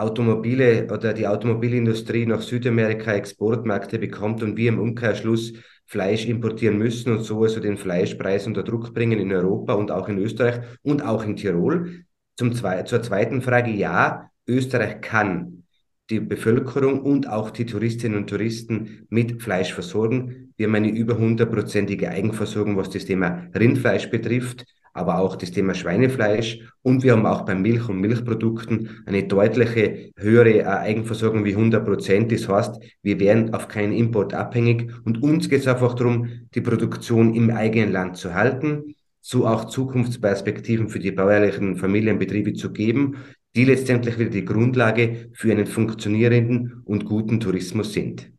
Automobile 0.00 0.86
oder 0.92 1.12
die 1.12 1.26
Automobilindustrie 1.26 2.26
nach 2.26 2.42
Südamerika 2.42 3.12
Exportmärkte 3.12 3.98
bekommt 3.98 4.42
und 4.42 4.56
wir 4.56 4.68
im 4.70 4.78
Umkehrschluss 4.78 5.52
Fleisch 5.86 6.26
importieren 6.26 6.76
müssen 6.76 7.12
und 7.12 7.22
so 7.22 7.42
also 7.42 7.60
den 7.60 7.78
Fleischpreis 7.78 8.46
unter 8.46 8.62
Druck 8.62 8.92
bringen 8.92 9.18
in 9.18 9.32
Europa 9.32 9.72
und 9.72 9.90
auch 9.90 10.08
in 10.08 10.18
Österreich 10.18 10.60
und 10.82 11.02
auch 11.02 11.24
in 11.24 11.36
Tirol. 11.36 12.04
Zum 12.36 12.52
Zwe 12.54 12.84
zur 12.84 13.02
zweiten 13.02 13.40
Frage, 13.40 13.70
ja, 13.70 14.30
Österreich 14.46 15.00
kann 15.00 15.64
die 16.10 16.20
Bevölkerung 16.20 17.02
und 17.02 17.28
auch 17.28 17.50
die 17.50 17.66
Touristinnen 17.66 18.18
und 18.18 18.30
Touristen 18.30 19.06
mit 19.10 19.42
Fleisch 19.42 19.72
versorgen. 19.72 20.52
Wir 20.56 20.66
haben 20.66 20.74
eine 20.74 20.90
über 20.90 21.18
hundertprozentige 21.18 22.08
Eigenversorgung, 22.10 22.76
was 22.76 22.90
das 22.90 23.04
Thema 23.04 23.46
Rindfleisch 23.54 24.10
betrifft, 24.10 24.64
aber 24.94 25.18
auch 25.18 25.36
das 25.36 25.50
Thema 25.50 25.74
Schweinefleisch. 25.74 26.60
Und 26.82 27.02
wir 27.02 27.12
haben 27.12 27.26
auch 27.26 27.42
bei 27.42 27.54
Milch 27.54 27.88
und 27.88 28.00
Milchprodukten 28.00 29.02
eine 29.06 29.24
deutliche 29.24 30.10
höhere 30.16 30.58
äh, 30.58 30.64
Eigenversorgung 30.64 31.44
wie 31.44 31.54
100 31.54 31.84
Prozent. 31.84 32.32
Das 32.32 32.48
heißt, 32.48 32.80
wir 33.02 33.20
wären 33.20 33.54
auf 33.54 33.68
keinen 33.68 33.92
Import 33.92 34.34
abhängig. 34.34 34.92
Und 35.04 35.22
uns 35.22 35.48
geht 35.48 35.60
es 35.60 35.68
einfach 35.68 35.94
darum, 35.94 36.28
die 36.54 36.60
Produktion 36.60 37.34
im 37.34 37.50
eigenen 37.50 37.92
Land 37.92 38.16
zu 38.16 38.34
halten 38.34 38.94
so 39.20 39.46
auch 39.46 39.66
Zukunftsperspektiven 39.66 40.88
für 40.88 41.00
die 41.00 41.10
bäuerlichen 41.10 41.76
Familienbetriebe 41.76 42.54
zu 42.54 42.72
geben, 42.72 43.16
die 43.54 43.64
letztendlich 43.64 44.18
wieder 44.18 44.30
die 44.30 44.44
Grundlage 44.44 45.30
für 45.34 45.50
einen 45.50 45.66
funktionierenden 45.66 46.82
und 46.84 47.04
guten 47.04 47.38
Tourismus 47.40 47.92
sind. 47.92 48.30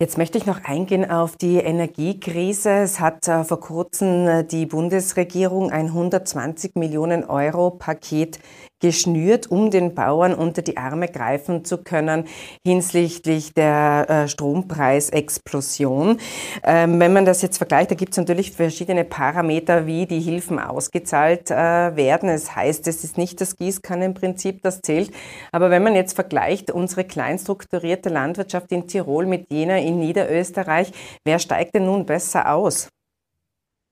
Jetzt 0.00 0.16
möchte 0.16 0.38
ich 0.38 0.46
noch 0.46 0.64
eingehen 0.64 1.10
auf 1.10 1.36
die 1.36 1.56
Energiekrise. 1.56 2.70
Es 2.70 3.00
hat 3.00 3.26
äh, 3.28 3.44
vor 3.44 3.60
kurzem 3.60 4.26
äh, 4.26 4.44
die 4.44 4.64
Bundesregierung 4.64 5.70
ein 5.70 5.86
120 5.86 6.76
Millionen 6.76 7.24
Euro 7.24 7.70
Paket 7.72 8.38
geschnürt, 8.80 9.50
um 9.50 9.70
den 9.70 9.94
Bauern 9.94 10.34
unter 10.34 10.62
die 10.62 10.76
Arme 10.76 11.08
greifen 11.08 11.64
zu 11.64 11.78
können 11.78 12.24
hinsichtlich 12.64 13.54
der 13.54 14.06
äh, 14.08 14.28
Strompreisexplosion. 14.28 16.18
Ähm, 16.64 17.00
wenn 17.00 17.12
man 17.12 17.24
das 17.24 17.42
jetzt 17.42 17.58
vergleicht, 17.58 17.90
da 17.90 17.94
gibt 17.94 18.12
es 18.12 18.18
natürlich 18.18 18.52
verschiedene 18.52 19.04
Parameter, 19.04 19.86
wie 19.86 20.06
die 20.06 20.20
Hilfen 20.20 20.58
ausgezahlt 20.58 21.50
äh, 21.50 21.54
werden. 21.54 22.28
Es 22.28 22.54
heißt, 22.54 22.86
es 22.86 23.04
ist 23.04 23.18
nicht 23.18 23.40
das 23.40 23.56
Gießkannenprinzip, 23.56 24.62
das 24.62 24.80
zählt. 24.80 25.10
Aber 25.52 25.70
wenn 25.70 25.82
man 25.82 25.94
jetzt 25.94 26.14
vergleicht 26.14 26.70
unsere 26.70 27.04
kleinstrukturierte 27.04 28.08
Landwirtschaft 28.08 28.70
in 28.72 28.86
Tirol 28.86 29.26
mit 29.26 29.50
jener 29.50 29.78
in 29.78 29.98
Niederösterreich, 29.98 30.92
wer 31.24 31.38
steigt 31.38 31.74
denn 31.74 31.86
nun 31.86 32.06
besser 32.06 32.52
aus? 32.52 32.88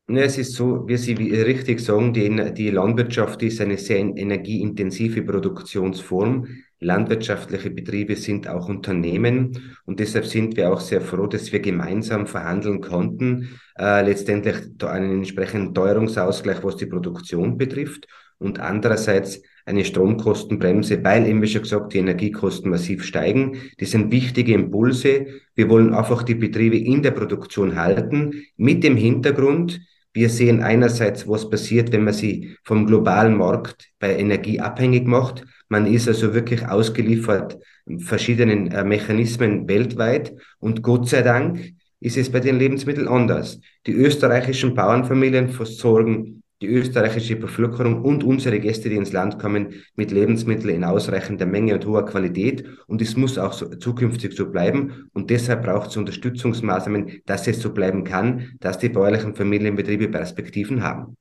Ja, 0.09 0.21
es 0.23 0.39
ist 0.39 0.55
so, 0.55 0.87
wie 0.87 0.97
Sie 0.97 1.15
richtig 1.15 1.81
sagen, 1.81 2.13
die, 2.13 2.55
die 2.55 2.71
Landwirtschaft 2.71 3.43
ist 3.43 3.61
eine 3.61 3.77
sehr 3.77 3.99
energieintensive 3.99 5.23
Produktionsform. 5.23 6.47
Landwirtschaftliche 6.79 7.71
Betriebe 7.71 8.15
sind 8.15 8.47
auch 8.47 8.69
Unternehmen 8.69 9.75
und 9.85 9.99
deshalb 9.99 10.27
sind 10.27 10.57
wir 10.57 10.73
auch 10.73 10.79
sehr 10.79 11.01
froh, 11.01 11.27
dass 11.27 11.51
wir 11.51 11.59
gemeinsam 11.59 12.29
verhandeln 12.29 12.81
konnten, 12.83 13.59
äh, 13.79 14.05
letztendlich 14.05 14.57
einen 14.85 15.11
entsprechenden 15.11 15.75
Teuerungsausgleich, 15.75 16.63
was 16.63 16.77
die 16.77 16.87
Produktion 16.87 17.59
betrifft 17.59 18.07
und 18.39 18.61
andererseits 18.61 19.43
eine 19.65 19.85
Stromkostenbremse, 19.85 21.03
weil 21.03 21.27
eben, 21.27 21.43
wie 21.43 21.49
schon 21.49 21.63
gesagt, 21.63 21.95
die 21.95 21.99
Energiekosten 21.99 22.71
massiv 22.71 23.03
steigen. 23.03 23.57
Das 23.79 23.91
sind 23.91 24.13
wichtige 24.13 24.55
Impulse. 24.55 25.27
Wir 25.57 25.69
wollen 25.69 25.93
einfach 25.93 26.23
die 26.23 26.37
Betriebe 26.37 26.79
in 26.79 27.03
der 27.03 27.11
Produktion 27.11 27.75
halten, 27.75 28.45
mit 28.57 28.85
dem 28.85 28.97
Hintergrund, 28.97 29.81
wir 30.17 30.31
sehen 30.31 30.63
einerseits, 30.63 31.29
was 31.29 31.51
passiert, 31.51 31.93
wenn 31.93 32.05
man 32.05 32.15
sie 32.15 32.57
vom 32.65 32.87
globalen 32.87 33.37
Markt 33.37 33.91
bei 33.99 34.17
Energie 34.17 34.61
abhängig 34.61 35.07
macht. 35.07 35.45
Man 35.69 35.87
ist 35.87 36.09
also 36.09 36.33
wirklich 36.33 36.67
ausgeliefert 36.67 37.59
verschiedenen 37.99 38.73
äh, 38.73 38.83
Mechanismen 38.83 39.69
weltweit. 39.69 40.35
Und 40.59 40.83
Gott 40.83 41.09
sei 41.11 41.21
Dank 41.21 41.75
ist 42.01 42.17
es 42.17 42.33
bei 42.33 42.41
den 42.41 42.59
Lebensmitteln 42.59 43.09
anders. 43.09 43.61
Die 43.87 43.93
österreichischen 43.93 44.75
Bauernfamilien 44.75 45.51
versorgen 45.51 46.43
die 46.63 46.69
österreichische 46.69 47.37
Bevölkerung 47.37 48.03
und 48.03 48.25
unsere 48.25 48.59
Gäste, 48.61 48.89
die 48.89 48.97
ins 48.97 49.13
Land 49.13 49.39
kommen, 49.39 49.75
mit 49.95 50.11
Lebensmitteln 50.11 50.75
in 50.75 50.85
ausreichender 50.85 51.47
Menge 51.47 51.75
und 51.75 51.87
hoher 51.87 52.07
Qualität. 52.07 52.65
Und 52.87 53.03
es 53.03 53.17
muss 53.17 53.37
auch 53.39 53.53
so, 53.53 53.69
zukünftig 53.77 54.35
so 54.35 54.51
bleiben. 54.51 55.09
Und 55.13 55.31
deshalb 55.31 55.65
braucht 55.65 55.91
es 55.91 55.97
Unterstützungsmaßnahmen, 55.97 57.23
dass 57.27 57.47
es 57.47 57.61
so 57.61 57.73
bleiben 57.73 58.05
kann, 58.05 58.53
dass 58.61 58.79
die 58.79 58.89
bäuerlichen 58.89 59.35
Familienbetriebe 59.35 60.09
Perspektiven 60.09 60.83
haben. 60.83 61.17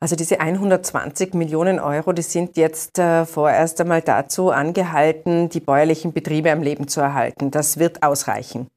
Also 0.00 0.14
diese 0.14 0.40
120 0.40 1.34
Millionen 1.34 1.80
Euro, 1.80 2.12
die 2.12 2.22
sind 2.22 2.56
jetzt 2.56 3.00
äh, 3.00 3.26
vorerst 3.26 3.80
einmal 3.80 4.00
dazu 4.00 4.50
angehalten, 4.50 5.48
die 5.48 5.58
bäuerlichen 5.58 6.12
Betriebe 6.12 6.52
am 6.52 6.62
Leben 6.62 6.86
zu 6.86 7.00
erhalten. 7.00 7.50
Das 7.50 7.78
wird 7.78 8.02
ausreichen. 8.04 8.68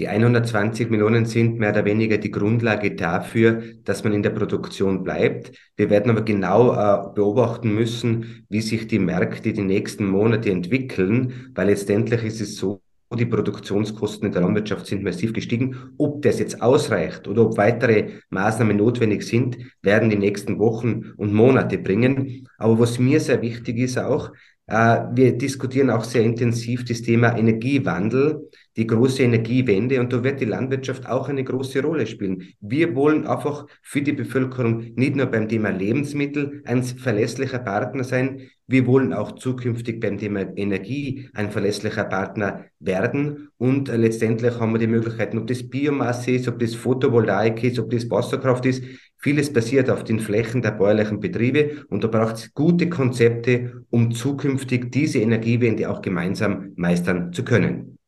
Die 0.00 0.08
120 0.08 0.88
Millionen 0.88 1.26
sind 1.26 1.58
mehr 1.58 1.72
oder 1.72 1.84
weniger 1.84 2.16
die 2.16 2.30
Grundlage 2.30 2.94
dafür, 2.94 3.62
dass 3.84 4.02
man 4.02 4.14
in 4.14 4.22
der 4.22 4.30
Produktion 4.30 5.04
bleibt. 5.04 5.52
Wir 5.76 5.90
werden 5.90 6.10
aber 6.10 6.22
genau 6.22 6.72
äh, 6.72 7.12
beobachten 7.14 7.74
müssen, 7.74 8.46
wie 8.48 8.62
sich 8.62 8.86
die 8.86 8.98
Märkte 8.98 9.52
die 9.52 9.60
nächsten 9.60 10.06
Monate 10.06 10.50
entwickeln, 10.50 11.50
weil 11.54 11.66
letztendlich 11.66 12.24
ist 12.24 12.40
es 12.40 12.56
so, 12.56 12.80
die 13.14 13.26
Produktionskosten 13.26 14.28
in 14.28 14.32
der 14.32 14.40
Landwirtschaft 14.40 14.86
sind 14.86 15.02
massiv 15.02 15.34
gestiegen. 15.34 15.76
Ob 15.98 16.22
das 16.22 16.38
jetzt 16.38 16.62
ausreicht 16.62 17.28
oder 17.28 17.42
ob 17.42 17.58
weitere 17.58 18.20
Maßnahmen 18.30 18.78
notwendig 18.78 19.24
sind, 19.24 19.58
werden 19.82 20.08
die 20.08 20.16
nächsten 20.16 20.58
Wochen 20.58 21.12
und 21.18 21.34
Monate 21.34 21.76
bringen. 21.76 22.48
Aber 22.56 22.78
was 22.78 22.98
mir 22.98 23.20
sehr 23.20 23.42
wichtig 23.42 23.76
ist 23.76 23.98
auch, 23.98 24.32
wir 24.70 25.36
diskutieren 25.36 25.90
auch 25.90 26.04
sehr 26.04 26.22
intensiv 26.22 26.84
das 26.84 27.02
Thema 27.02 27.36
Energiewandel, 27.36 28.48
die 28.76 28.86
große 28.86 29.22
Energiewende 29.22 30.00
und 30.00 30.12
da 30.12 30.22
wird 30.22 30.40
die 30.40 30.44
Landwirtschaft 30.44 31.06
auch 31.06 31.28
eine 31.28 31.42
große 31.42 31.82
Rolle 31.82 32.06
spielen. 32.06 32.54
Wir 32.60 32.94
wollen 32.94 33.26
einfach 33.26 33.66
für 33.82 34.00
die 34.00 34.12
Bevölkerung 34.12 34.92
nicht 34.94 35.16
nur 35.16 35.26
beim 35.26 35.48
Thema 35.48 35.70
Lebensmittel 35.70 36.62
ein 36.64 36.82
verlässlicher 36.84 37.58
Partner 37.58 38.04
sein, 38.04 38.50
wir 38.70 38.86
wollen 38.86 39.12
auch 39.12 39.32
zukünftig 39.32 39.98
beim 39.98 40.16
Thema 40.16 40.56
Energie 40.56 41.28
ein 41.34 41.50
verlässlicher 41.50 42.04
Partner 42.04 42.66
werden 42.78 43.48
und 43.58 43.88
äh, 43.88 43.96
letztendlich 43.96 44.60
haben 44.60 44.72
wir 44.72 44.78
die 44.78 44.86
Möglichkeiten, 44.86 45.38
ob 45.38 45.48
das 45.48 45.68
Biomasse 45.68 46.30
ist, 46.30 46.46
ob 46.46 46.60
das 46.60 46.76
Photovoltaik 46.76 47.64
ist, 47.64 47.80
ob 47.80 47.90
das 47.90 48.08
Wasserkraft 48.08 48.66
ist. 48.66 48.84
Vieles 49.22 49.52
basiert 49.52 49.90
auf 49.90 50.02
den 50.02 50.18
Flächen 50.18 50.62
der 50.62 50.70
bäuerlichen 50.70 51.20
Betriebe 51.20 51.84
und 51.90 52.02
da 52.02 52.08
braucht 52.08 52.36
es 52.36 52.54
gute 52.54 52.88
Konzepte, 52.88 53.84
um 53.90 54.12
zukünftig 54.12 54.90
diese 54.90 55.18
Energiewende 55.18 55.90
auch 55.90 56.00
gemeinsam 56.00 56.72
meistern 56.76 57.30
zu 57.34 57.44
können. 57.44 57.99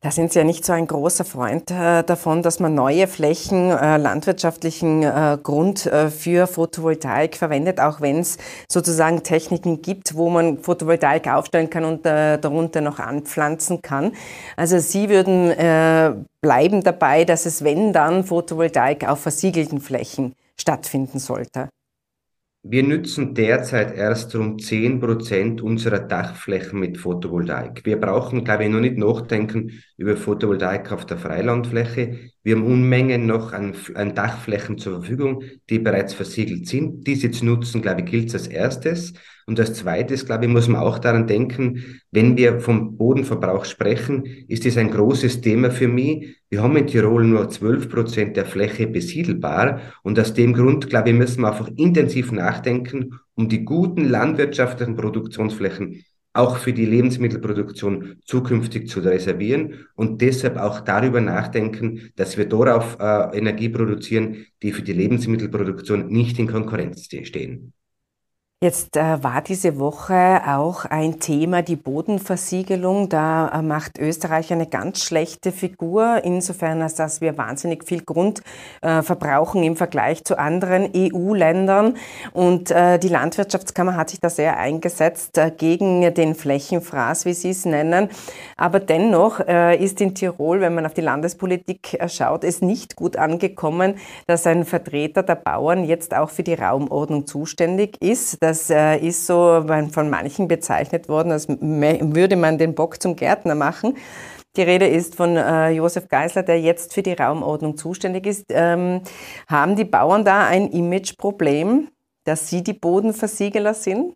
Da 0.00 0.10
sind 0.10 0.32
Sie 0.32 0.38
ja 0.38 0.44
nicht 0.44 0.64
so 0.64 0.72
ein 0.72 0.86
großer 0.86 1.24
Freund 1.24 1.70
äh, 1.70 2.02
davon, 2.02 2.42
dass 2.42 2.60
man 2.60 2.74
neue 2.74 3.06
Flächen, 3.06 3.70
äh, 3.70 3.96
landwirtschaftlichen 3.96 5.02
äh, 5.02 5.38
Grund 5.42 5.90
für 6.10 6.46
Photovoltaik 6.46 7.36
verwendet, 7.36 7.80
auch 7.80 8.00
wenn 8.00 8.20
es 8.20 8.38
sozusagen 8.70 9.22
Techniken 9.22 9.82
gibt, 9.82 10.16
wo 10.16 10.30
man 10.30 10.58
Photovoltaik 10.58 11.28
aufstellen 11.28 11.70
kann 11.70 11.84
und 11.84 12.06
darunter 12.06 12.80
noch 12.80 12.98
anpflanzen 12.98 13.82
kann. 13.82 14.12
Also 14.56 14.78
Sie 14.78 15.08
würden 15.08 16.26
bleiben 16.40 16.82
dabei, 16.82 17.24
dass 17.24 17.46
es, 17.46 17.64
wenn 17.64 17.92
dann, 17.92 18.24
Photovoltaik 18.24 19.08
auf 19.08 19.20
versiegelten 19.20 19.80
Flächen 19.80 20.34
stattfinden 20.58 21.18
sollte. 21.18 21.68
Wir 22.68 22.82
nützen 22.82 23.32
derzeit 23.32 23.94
erst 23.96 24.34
rund 24.34 24.60
10 24.60 24.98
Prozent 24.98 25.60
unserer 25.62 26.00
Dachflächen 26.00 26.80
mit 26.80 26.98
Photovoltaik. 26.98 27.84
Wir 27.84 28.00
brauchen, 28.00 28.42
glaube 28.42 28.64
ich, 28.64 28.70
noch 28.70 28.80
nicht 28.80 28.96
nachdenken 28.98 29.84
über 29.96 30.16
Photovoltaik 30.16 30.92
auf 30.92 31.06
der 31.06 31.16
Freilandfläche. 31.16 32.30
Wir 32.42 32.56
haben 32.56 32.66
Unmengen 32.66 33.26
noch 33.26 33.52
an, 33.52 33.74
an 33.94 34.14
Dachflächen 34.14 34.78
zur 34.78 35.00
Verfügung, 35.00 35.42
die 35.70 35.78
bereits 35.78 36.12
versiegelt 36.12 36.68
sind. 36.68 37.06
Diese 37.06 37.30
zu 37.30 37.46
nutzen, 37.46 37.80
glaube 37.80 38.02
ich, 38.02 38.10
gilt 38.10 38.34
als 38.34 38.46
erstes. 38.46 39.14
Und 39.46 39.58
als 39.58 39.74
zweites, 39.74 40.26
glaube 40.26 40.44
ich, 40.44 40.50
muss 40.50 40.68
man 40.68 40.82
auch 40.82 40.98
daran 40.98 41.26
denken, 41.26 42.00
wenn 42.10 42.36
wir 42.36 42.60
vom 42.60 42.96
Bodenverbrauch 42.96 43.64
sprechen, 43.64 44.26
ist 44.48 44.66
das 44.66 44.76
ein 44.76 44.90
großes 44.90 45.40
Thema 45.40 45.70
für 45.70 45.88
mich. 45.88 46.36
Wir 46.50 46.62
haben 46.62 46.76
in 46.76 46.86
Tirol 46.86 47.24
nur 47.24 47.48
12 47.48 47.88
Prozent 47.88 48.36
der 48.36 48.44
Fläche 48.44 48.86
besiedelbar. 48.86 49.80
Und 50.02 50.18
aus 50.20 50.34
dem 50.34 50.52
Grund, 50.52 50.90
glaube 50.90 51.10
ich, 51.10 51.16
müssen 51.16 51.42
wir 51.42 51.52
einfach 51.52 51.70
intensiv 51.76 52.32
nachdenken, 52.32 53.18
um 53.34 53.48
die 53.48 53.64
guten 53.64 54.08
landwirtschaftlichen 54.08 54.96
Produktionsflächen 54.96 56.04
auch 56.36 56.56
für 56.56 56.72
die 56.72 56.86
Lebensmittelproduktion 56.86 58.16
zukünftig 58.24 58.88
zu 58.88 59.00
reservieren 59.00 59.86
und 59.94 60.20
deshalb 60.20 60.56
auch 60.56 60.80
darüber 60.80 61.20
nachdenken, 61.20 62.10
dass 62.16 62.36
wir 62.36 62.48
darauf 62.48 62.98
äh, 63.00 63.36
Energie 63.36 63.68
produzieren, 63.68 64.46
die 64.62 64.72
für 64.72 64.82
die 64.82 64.92
Lebensmittelproduktion 64.92 66.08
nicht 66.08 66.38
in 66.38 66.46
Konkurrenz 66.46 67.04
stehen. 67.04 67.72
Jetzt 68.62 68.96
äh, 68.96 69.22
war 69.22 69.42
diese 69.42 69.78
Woche 69.78 70.40
auch 70.46 70.86
ein 70.86 71.20
Thema 71.20 71.60
die 71.60 71.76
Bodenversiegelung. 71.76 73.10
Da 73.10 73.50
äh, 73.50 73.60
macht 73.60 73.98
Österreich 73.98 74.50
eine 74.50 74.66
ganz 74.66 75.04
schlechte 75.04 75.52
Figur, 75.52 76.22
insofern 76.24 76.80
als 76.80 76.94
dass 76.94 77.20
wir 77.20 77.36
wahnsinnig 77.36 77.84
viel 77.84 78.02
Grund 78.02 78.40
äh, 78.80 79.02
verbrauchen 79.02 79.62
im 79.62 79.76
Vergleich 79.76 80.24
zu 80.24 80.38
anderen 80.38 80.88
EU-Ländern. 80.96 81.98
Und 82.32 82.70
die 82.70 83.08
Landwirtschaftskammer 83.08 83.96
hat 83.96 84.10
sich 84.10 84.20
da 84.20 84.30
sehr 84.30 84.56
eingesetzt 84.56 85.38
gegen 85.58 86.14
den 86.14 86.34
Flächenfraß, 86.34 87.24
wie 87.26 87.34
Sie 87.34 87.50
es 87.50 87.64
nennen. 87.64 88.08
Aber 88.56 88.80
dennoch 88.80 89.40
ist 89.40 90.00
in 90.00 90.14
Tirol, 90.14 90.60
wenn 90.60 90.74
man 90.74 90.86
auf 90.86 90.94
die 90.94 91.00
Landespolitik 91.00 91.98
schaut, 92.08 92.44
es 92.44 92.62
nicht 92.62 92.96
gut 92.96 93.16
angekommen, 93.16 93.96
dass 94.26 94.46
ein 94.46 94.64
Vertreter 94.64 95.22
der 95.22 95.36
Bauern 95.36 95.84
jetzt 95.84 96.14
auch 96.14 96.30
für 96.30 96.42
die 96.42 96.54
Raumordnung 96.54 97.26
zuständig 97.26 98.00
ist 98.02 98.42
das 98.46 98.70
äh, 98.70 98.96
ist 98.98 99.26
so 99.26 99.64
von 99.90 100.08
manchen 100.08 100.46
bezeichnet 100.46 101.08
worden, 101.08 101.32
als 101.32 101.48
würde 101.48 102.36
man 102.36 102.58
den 102.58 102.74
Bock 102.74 103.02
zum 103.02 103.16
Gärtner 103.16 103.56
machen. 103.56 103.96
Die 104.56 104.62
Rede 104.62 104.86
ist 104.86 105.16
von 105.16 105.36
äh, 105.36 105.70
Josef 105.70 106.08
Geisler, 106.08 106.42
der 106.44 106.60
jetzt 106.60 106.94
für 106.94 107.02
die 107.02 107.12
Raumordnung 107.12 107.76
zuständig 107.76 108.26
ist. 108.26 108.46
Ähm, 108.50 109.02
haben 109.48 109.74
die 109.74 109.84
Bauern 109.84 110.24
da 110.24 110.46
ein 110.46 110.68
Imageproblem, 110.68 111.88
dass 112.24 112.48
sie 112.48 112.62
die 112.62 112.72
Bodenversiegeler 112.72 113.74
sind? 113.74 114.14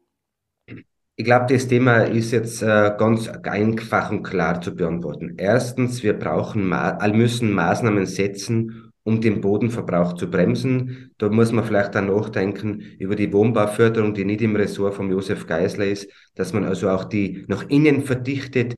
Ich 1.17 1.25
glaube, 1.25 1.53
das 1.53 1.67
Thema 1.67 2.05
ist 2.05 2.31
jetzt 2.31 2.63
äh, 2.63 2.93
ganz 2.97 3.29
einfach 3.29 4.11
und 4.11 4.23
klar 4.23 4.61
zu 4.61 4.75
beantworten. 4.75 5.35
Erstens, 5.39 6.03
wir 6.03 6.19
brauchen, 6.19 6.73
müssen 7.13 7.53
Maßnahmen 7.53 8.07
setzen, 8.07 8.90
um 9.05 9.21
den 9.21 9.41
Bodenverbrauch 9.41 10.15
zu 10.15 10.31
bremsen. 10.31 11.13
Da 11.19 11.29
muss 11.29 11.53
man 11.53 11.65
vielleicht 11.65 11.95
dann 11.95 12.09
nachdenken 12.09 12.83
über 12.99 13.17
die 13.17 13.33
Wohnbauförderung, 13.33 14.15
die 14.15 14.25
nicht 14.25 14.43
im 14.43 14.57
Ressort 14.57 14.95
von 14.95 15.11
Josef 15.11 15.47
Geisler 15.47 15.87
ist, 15.87 16.11
dass 16.35 16.53
man 16.53 16.65
also 16.65 16.89
auch 16.91 17.05
die 17.05 17.45
nach 17.49 17.69
innen 17.69 18.03
verdichtet 18.03 18.75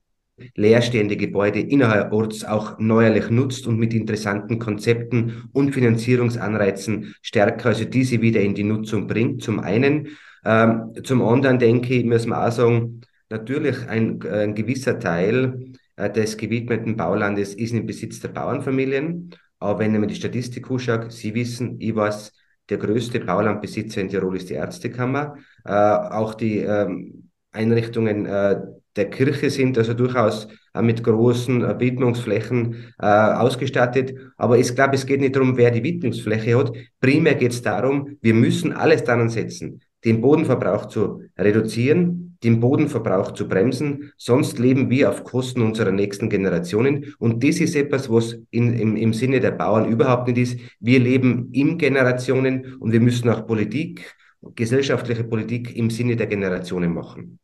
leerstehende 0.55 1.15
Gebäude 1.15 1.59
innerorts 1.59 2.43
auch 2.43 2.79
neuerlich 2.79 3.29
nutzt 3.29 3.67
und 3.67 3.77
mit 3.77 3.93
interessanten 3.93 4.59
Konzepten 4.59 5.49
und 5.53 5.73
Finanzierungsanreizen 5.73 7.15
stärker, 7.21 7.69
also 7.69 7.85
diese 7.85 8.21
wieder 8.21 8.41
in 8.41 8.55
die 8.55 8.63
Nutzung 8.63 9.07
bringt, 9.07 9.43
zum 9.43 9.59
einen. 9.59 10.09
Ähm, 10.43 10.93
zum 11.03 11.21
anderen 11.21 11.59
denke 11.59 11.93
ich, 11.93 12.05
müssen 12.05 12.29
wir 12.29 12.45
auch 12.45 12.51
sagen, 12.51 13.01
natürlich 13.29 13.87
ein, 13.87 14.21
ein 14.23 14.55
gewisser 14.55 14.99
Teil 14.99 15.73
äh, 15.95 16.09
des 16.09 16.37
gewidmeten 16.37 16.97
Baulandes 16.97 17.53
ist 17.53 17.73
im 17.73 17.85
Besitz 17.85 18.19
der 18.19 18.29
Bauernfamilien. 18.29 19.29
Aber 19.63 19.79
wenn 19.79 19.93
man 19.93 20.09
die 20.09 20.15
Statistik 20.15 20.69
anschaut, 20.69 21.11
Sie 21.13 21.33
wissen, 21.33 21.79
ich 21.79 21.95
weiß, 21.95 22.33
der 22.69 22.77
größte 22.77 23.21
Baulandbesitzer 23.21 24.01
in 24.01 24.09
Tirol 24.09 24.35
ist 24.35 24.49
die 24.49 24.55
Ärztekammer. 24.55 25.37
Äh, 25.63 25.71
auch 25.71 26.33
die 26.33 26.57
ähm, 26.57 27.29
Einrichtungen 27.51 28.25
äh, 28.25 28.59
der 28.97 29.09
Kirche 29.09 29.49
sind 29.49 29.77
also 29.77 29.93
durchaus 29.93 30.49
äh, 30.73 30.81
mit 30.81 31.01
großen 31.01 31.63
äh, 31.63 31.79
Widmungsflächen 31.79 32.93
äh, 32.99 33.05
ausgestattet. 33.05 34.13
Aber 34.35 34.57
ich 34.57 34.75
glaube, 34.75 34.95
es 34.95 35.05
geht 35.05 35.21
nicht 35.21 35.35
darum, 35.35 35.55
wer 35.55 35.71
die 35.71 35.83
Widmungsfläche 35.83 36.57
hat. 36.57 36.73
Primär 36.99 37.35
geht 37.35 37.53
es 37.53 37.61
darum, 37.61 38.17
wir 38.21 38.33
müssen 38.33 38.73
alles 38.73 39.05
daran 39.05 39.29
setzen, 39.29 39.81
den 40.03 40.19
Bodenverbrauch 40.19 40.87
zu 40.87 41.23
reduzieren, 41.37 42.32
den 42.43 42.59
Bodenverbrauch 42.59 43.31
zu 43.31 43.47
bremsen. 43.47 44.11
Sonst 44.17 44.59
leben 44.59 44.89
wir 44.89 45.09
auf 45.09 45.23
Kosten 45.23 45.61
unserer 45.61 45.91
nächsten 45.91 46.29
Generationen. 46.29 47.13
Und 47.19 47.43
das 47.43 47.59
ist 47.59 47.75
etwas, 47.75 48.09
was 48.09 48.37
in, 48.51 48.73
im, 48.73 48.95
im 48.95 49.13
Sinne 49.13 49.39
der 49.39 49.51
Bauern 49.51 49.89
überhaupt 49.89 50.27
nicht 50.27 50.37
ist. 50.37 50.59
Wir 50.79 50.99
leben 50.99 51.49
in 51.51 51.77
Generationen 51.77 52.75
und 52.75 52.91
wir 52.91 53.01
müssen 53.01 53.29
auch 53.29 53.45
Politik, 53.45 54.15
gesellschaftliche 54.55 55.23
Politik 55.23 55.75
im 55.75 55.89
Sinne 55.89 56.15
der 56.15 56.27
Generationen 56.27 56.93
machen. 56.93 57.39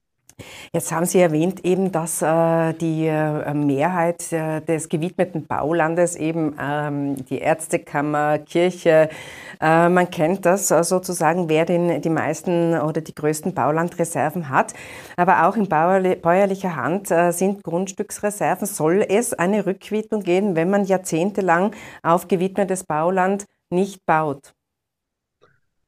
Jetzt 0.73 0.91
haben 0.91 1.06
Sie 1.06 1.19
erwähnt 1.19 1.65
eben, 1.65 1.91
dass 1.91 2.21
äh, 2.21 2.73
die 2.73 3.08
äh, 3.08 3.54
Mehrheit 3.54 4.32
äh, 4.32 4.62
des 4.62 4.89
gewidmeten 4.89 5.47
Baulandes 5.47 6.15
eben 6.15 6.56
ähm, 6.62 7.15
die 7.25 7.39
Ärztekammer, 7.39 8.39
Kirche, 8.39 9.10
äh, 9.62 9.89
man 9.89 10.10
kennt 10.10 10.45
das 10.45 10.71
äh, 10.71 10.84
sozusagen, 10.84 11.49
wer 11.49 11.65
den, 11.65 12.02
die 12.02 12.10
meisten 12.10 12.73
oder 12.80 13.02
die 13.02 13.15
größten 13.15 13.54
Baulandreserven 13.54 14.49
hat. 14.49 14.73
Aber 15.17 15.47
auch 15.47 15.56
in 15.56 15.67
bäuerlicher 15.67 16.75
Hand 16.75 17.12
äh, 17.12 17.32
sind 17.32 17.63
Grundstücksreserven. 17.63 18.67
Soll 18.67 19.06
es 19.08 19.34
eine 19.34 19.65
Rückwidmung 19.65 20.21
geben, 20.21 20.56
wenn 20.56 20.69
man 20.69 20.86
jahrzehntelang 20.86 21.75
auf 22.04 22.28
gewidmetes 22.28 22.84
Bauland 22.84 23.45
nicht 23.69 24.06
baut? 24.06 24.54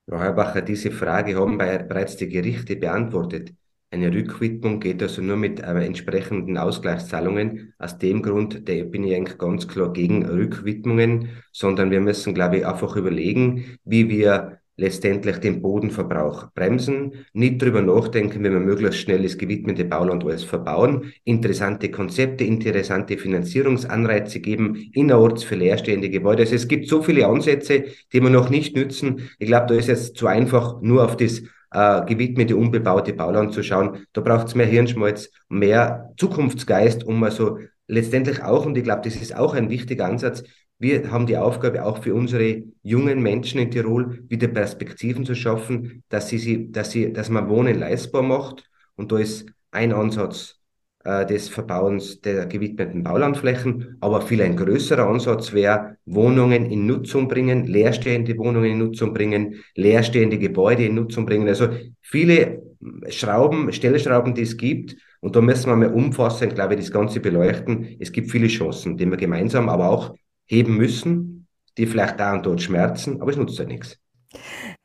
Frau 0.10 0.20
Herbacher, 0.20 0.62
diese 0.62 0.92
Frage 0.92 1.38
haben 1.38 1.58
bereits 1.58 2.18
die 2.18 2.28
Gerichte 2.28 2.76
beantwortet. 2.76 3.54
Eine 3.94 4.14
Rückwidmung 4.14 4.80
geht 4.80 5.04
also 5.04 5.22
nur 5.22 5.36
mit 5.36 5.60
äh, 5.60 5.86
entsprechenden 5.86 6.58
Ausgleichszahlungen. 6.58 7.74
Aus 7.78 7.98
dem 7.98 8.22
Grund 8.22 8.66
der 8.70 8.86
bin 8.86 9.04
ich 9.04 9.14
eigentlich 9.14 9.38
ganz 9.38 9.68
klar 9.68 9.92
gegen 9.92 10.26
Rückwidmungen, 10.26 11.28
sondern 11.52 11.92
wir 11.92 12.00
müssen, 12.00 12.34
glaube 12.34 12.60
ich, 12.60 12.66
einfach 12.66 12.96
überlegen, 12.96 13.78
wie 13.84 14.08
wir 14.08 14.60
letztendlich 14.78 15.38
den 15.40 15.62
Bodenverbrauch 15.62 16.54
bremsen, 16.54 17.26
nicht 17.34 17.62
drüber 17.62 17.82
nachdenken, 17.82 18.42
wenn 18.46 18.54
wir 18.54 18.62
möglichst 18.62 19.02
schnell 19.02 19.24
das 19.24 19.38
gewidmete 19.38 19.84
Bauland 19.84 20.24
alles 20.24 20.46
verbauen, 20.46 21.12
interessante 21.26 21.92
Konzepte, 21.92 22.46
interessante 22.46 23.18
Finanzierungsanreize 23.18 24.40
geben, 24.40 24.90
innerorts 24.94 25.44
für 25.44 25.56
leerstehende 25.56 26.10
Gebäude. 26.10 26.44
Also 26.44 26.56
es 26.56 26.70
gibt 26.70 26.88
so 26.88 27.04
viele 27.04 27.28
Ansätze, 27.28 27.84
die 28.14 28.22
wir 28.22 28.30
noch 28.30 28.50
nicht 28.50 28.74
nützen. 28.74 29.30
Ich 29.38 29.48
glaube, 29.48 29.68
da 29.68 29.76
ist 29.76 29.88
jetzt 29.88 30.16
zu 30.16 30.28
einfach, 30.28 30.82
nur 30.82 31.04
auf 31.04 31.18
das 31.18 31.44
äh, 31.72 32.06
gewidmete, 32.06 32.56
unbebaute 32.56 33.14
Bauland 33.14 33.54
zu 33.54 33.64
schauen. 33.64 34.06
Da 34.14 34.22
braucht 34.22 34.48
es 34.48 34.56
mehr 34.56 34.66
Hirnschmalz, 34.66 35.32
mehr 35.50 36.12
Zukunftsgeist, 36.18 37.04
um 37.04 37.24
also 37.24 37.60
letztendlich 37.88 38.44
auch, 38.44 38.66
und 38.66 38.78
ich 38.78 38.84
glaube, 38.84 39.02
das 39.04 39.16
ist 39.16 39.36
auch 39.36 39.54
ein 39.54 39.70
wichtiger 39.70 40.06
Ansatz, 40.06 40.44
wir 40.82 41.12
haben 41.12 41.28
die 41.28 41.38
Aufgabe, 41.38 41.86
auch 41.86 42.02
für 42.02 42.16
unsere 42.16 42.64
jungen 42.82 43.22
Menschen 43.22 43.60
in 43.60 43.70
Tirol 43.70 44.24
wieder 44.28 44.48
Perspektiven 44.48 45.26
zu 45.28 45.36
schaffen, 45.36 46.04
dass 46.10 46.30
sie, 46.30 46.72
dass 46.72 46.90
sie, 46.90 47.14
dass 47.14 47.30
man 47.30 47.50
Wohnen 47.50 47.78
leistbar 47.78 48.24
macht. 48.24 48.68
Und 48.96 49.12
da 49.12 49.20
ist 49.20 49.46
ein 49.70 49.94
Ansatz 49.94 50.61
äh, 51.04 51.26
des 51.26 51.50
Verbauens 51.50 52.22
der 52.22 52.46
gewidmeten 52.46 53.04
Baulandflächen, 53.04 53.98
aber 54.02 54.22
viel 54.22 54.42
ein 54.42 54.56
größerer 54.56 55.08
Ansatz 55.08 55.54
wäre, 55.54 55.98
Wohnungen 56.06 56.66
in 56.66 56.86
Nutzung 56.86 57.28
bringen, 57.28 57.66
leerstehende 57.66 58.38
Wohnungen 58.38 58.72
in 58.72 58.78
Nutzung 58.78 59.14
bringen, 59.14 59.56
leerstehende 59.76 60.38
Gebäude 60.38 60.86
in 60.86 60.96
Nutzung 60.96 61.26
bringen. 61.26 61.48
Also 61.48 61.70
viele 62.02 62.62
Schrauben, 63.10 63.72
Stellschrauben, 63.72 64.34
die 64.34 64.42
es 64.42 64.58
gibt. 64.58 64.96
Und 65.22 65.36
da 65.36 65.42
müssen 65.42 65.70
wir 65.70 65.76
mal 65.76 65.94
umfassend, 65.94 66.56
glaube 66.56 66.74
ich, 66.74 66.80
das 66.80 66.92
Ganze 66.92 67.20
beleuchten. 67.20 67.96
Es 68.00 68.12
gibt 68.12 68.32
viele 68.32 68.48
Chancen, 68.48 68.98
die 68.98 69.06
wir 69.06 69.18
gemeinsam 69.18 69.70
aber 69.70 69.90
auch 69.90 70.16
heben 70.46 70.78
müssen, 70.78 71.48
die 71.78 71.86
vielleicht 71.86 72.20
da 72.20 72.34
und 72.34 72.46
dort 72.46 72.62
schmerzen, 72.62 73.22
aber 73.22 73.32
es 73.32 73.38
nutzt 73.38 73.58
ja 73.60 73.66
nichts. 73.66 73.98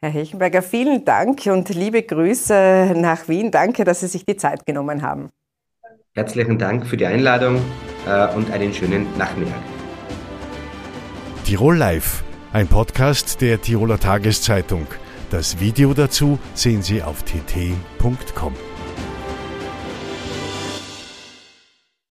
Herr 0.01 0.11
Hechenberger, 0.11 0.63
vielen 0.63 1.05
Dank 1.05 1.47
und 1.47 1.69
liebe 1.71 2.03
Grüße 2.03 2.95
nach 2.97 3.29
Wien. 3.29 3.51
Danke, 3.51 3.85
dass 3.85 4.01
Sie 4.01 4.09
sich 4.09 4.25
die 4.25 4.37
Zeit 4.37 4.67
genommen 4.67 5.03
haben. 5.03 5.31
Herzlichen 6.17 6.59
Dank 6.59 6.87
für 6.87 6.97
die 6.97 7.05
Einladung 7.05 7.61
äh, 8.07 8.35
und 8.35 8.51
einen 8.51 8.73
schönen 8.73 9.07
Nachmittag. 9.19 9.61
Tirol 11.45 11.77
Live, 11.77 12.25
ein 12.55 12.69
Podcast 12.69 13.43
der 13.43 13.61
Tiroler 13.61 14.01
Tageszeitung. 14.01 14.87
Das 15.31 15.61
Video 15.61 15.93
dazu 15.93 16.39
sehen 16.55 16.81
Sie 16.81 17.03
auf 17.03 17.23
tt.com. 17.23 18.55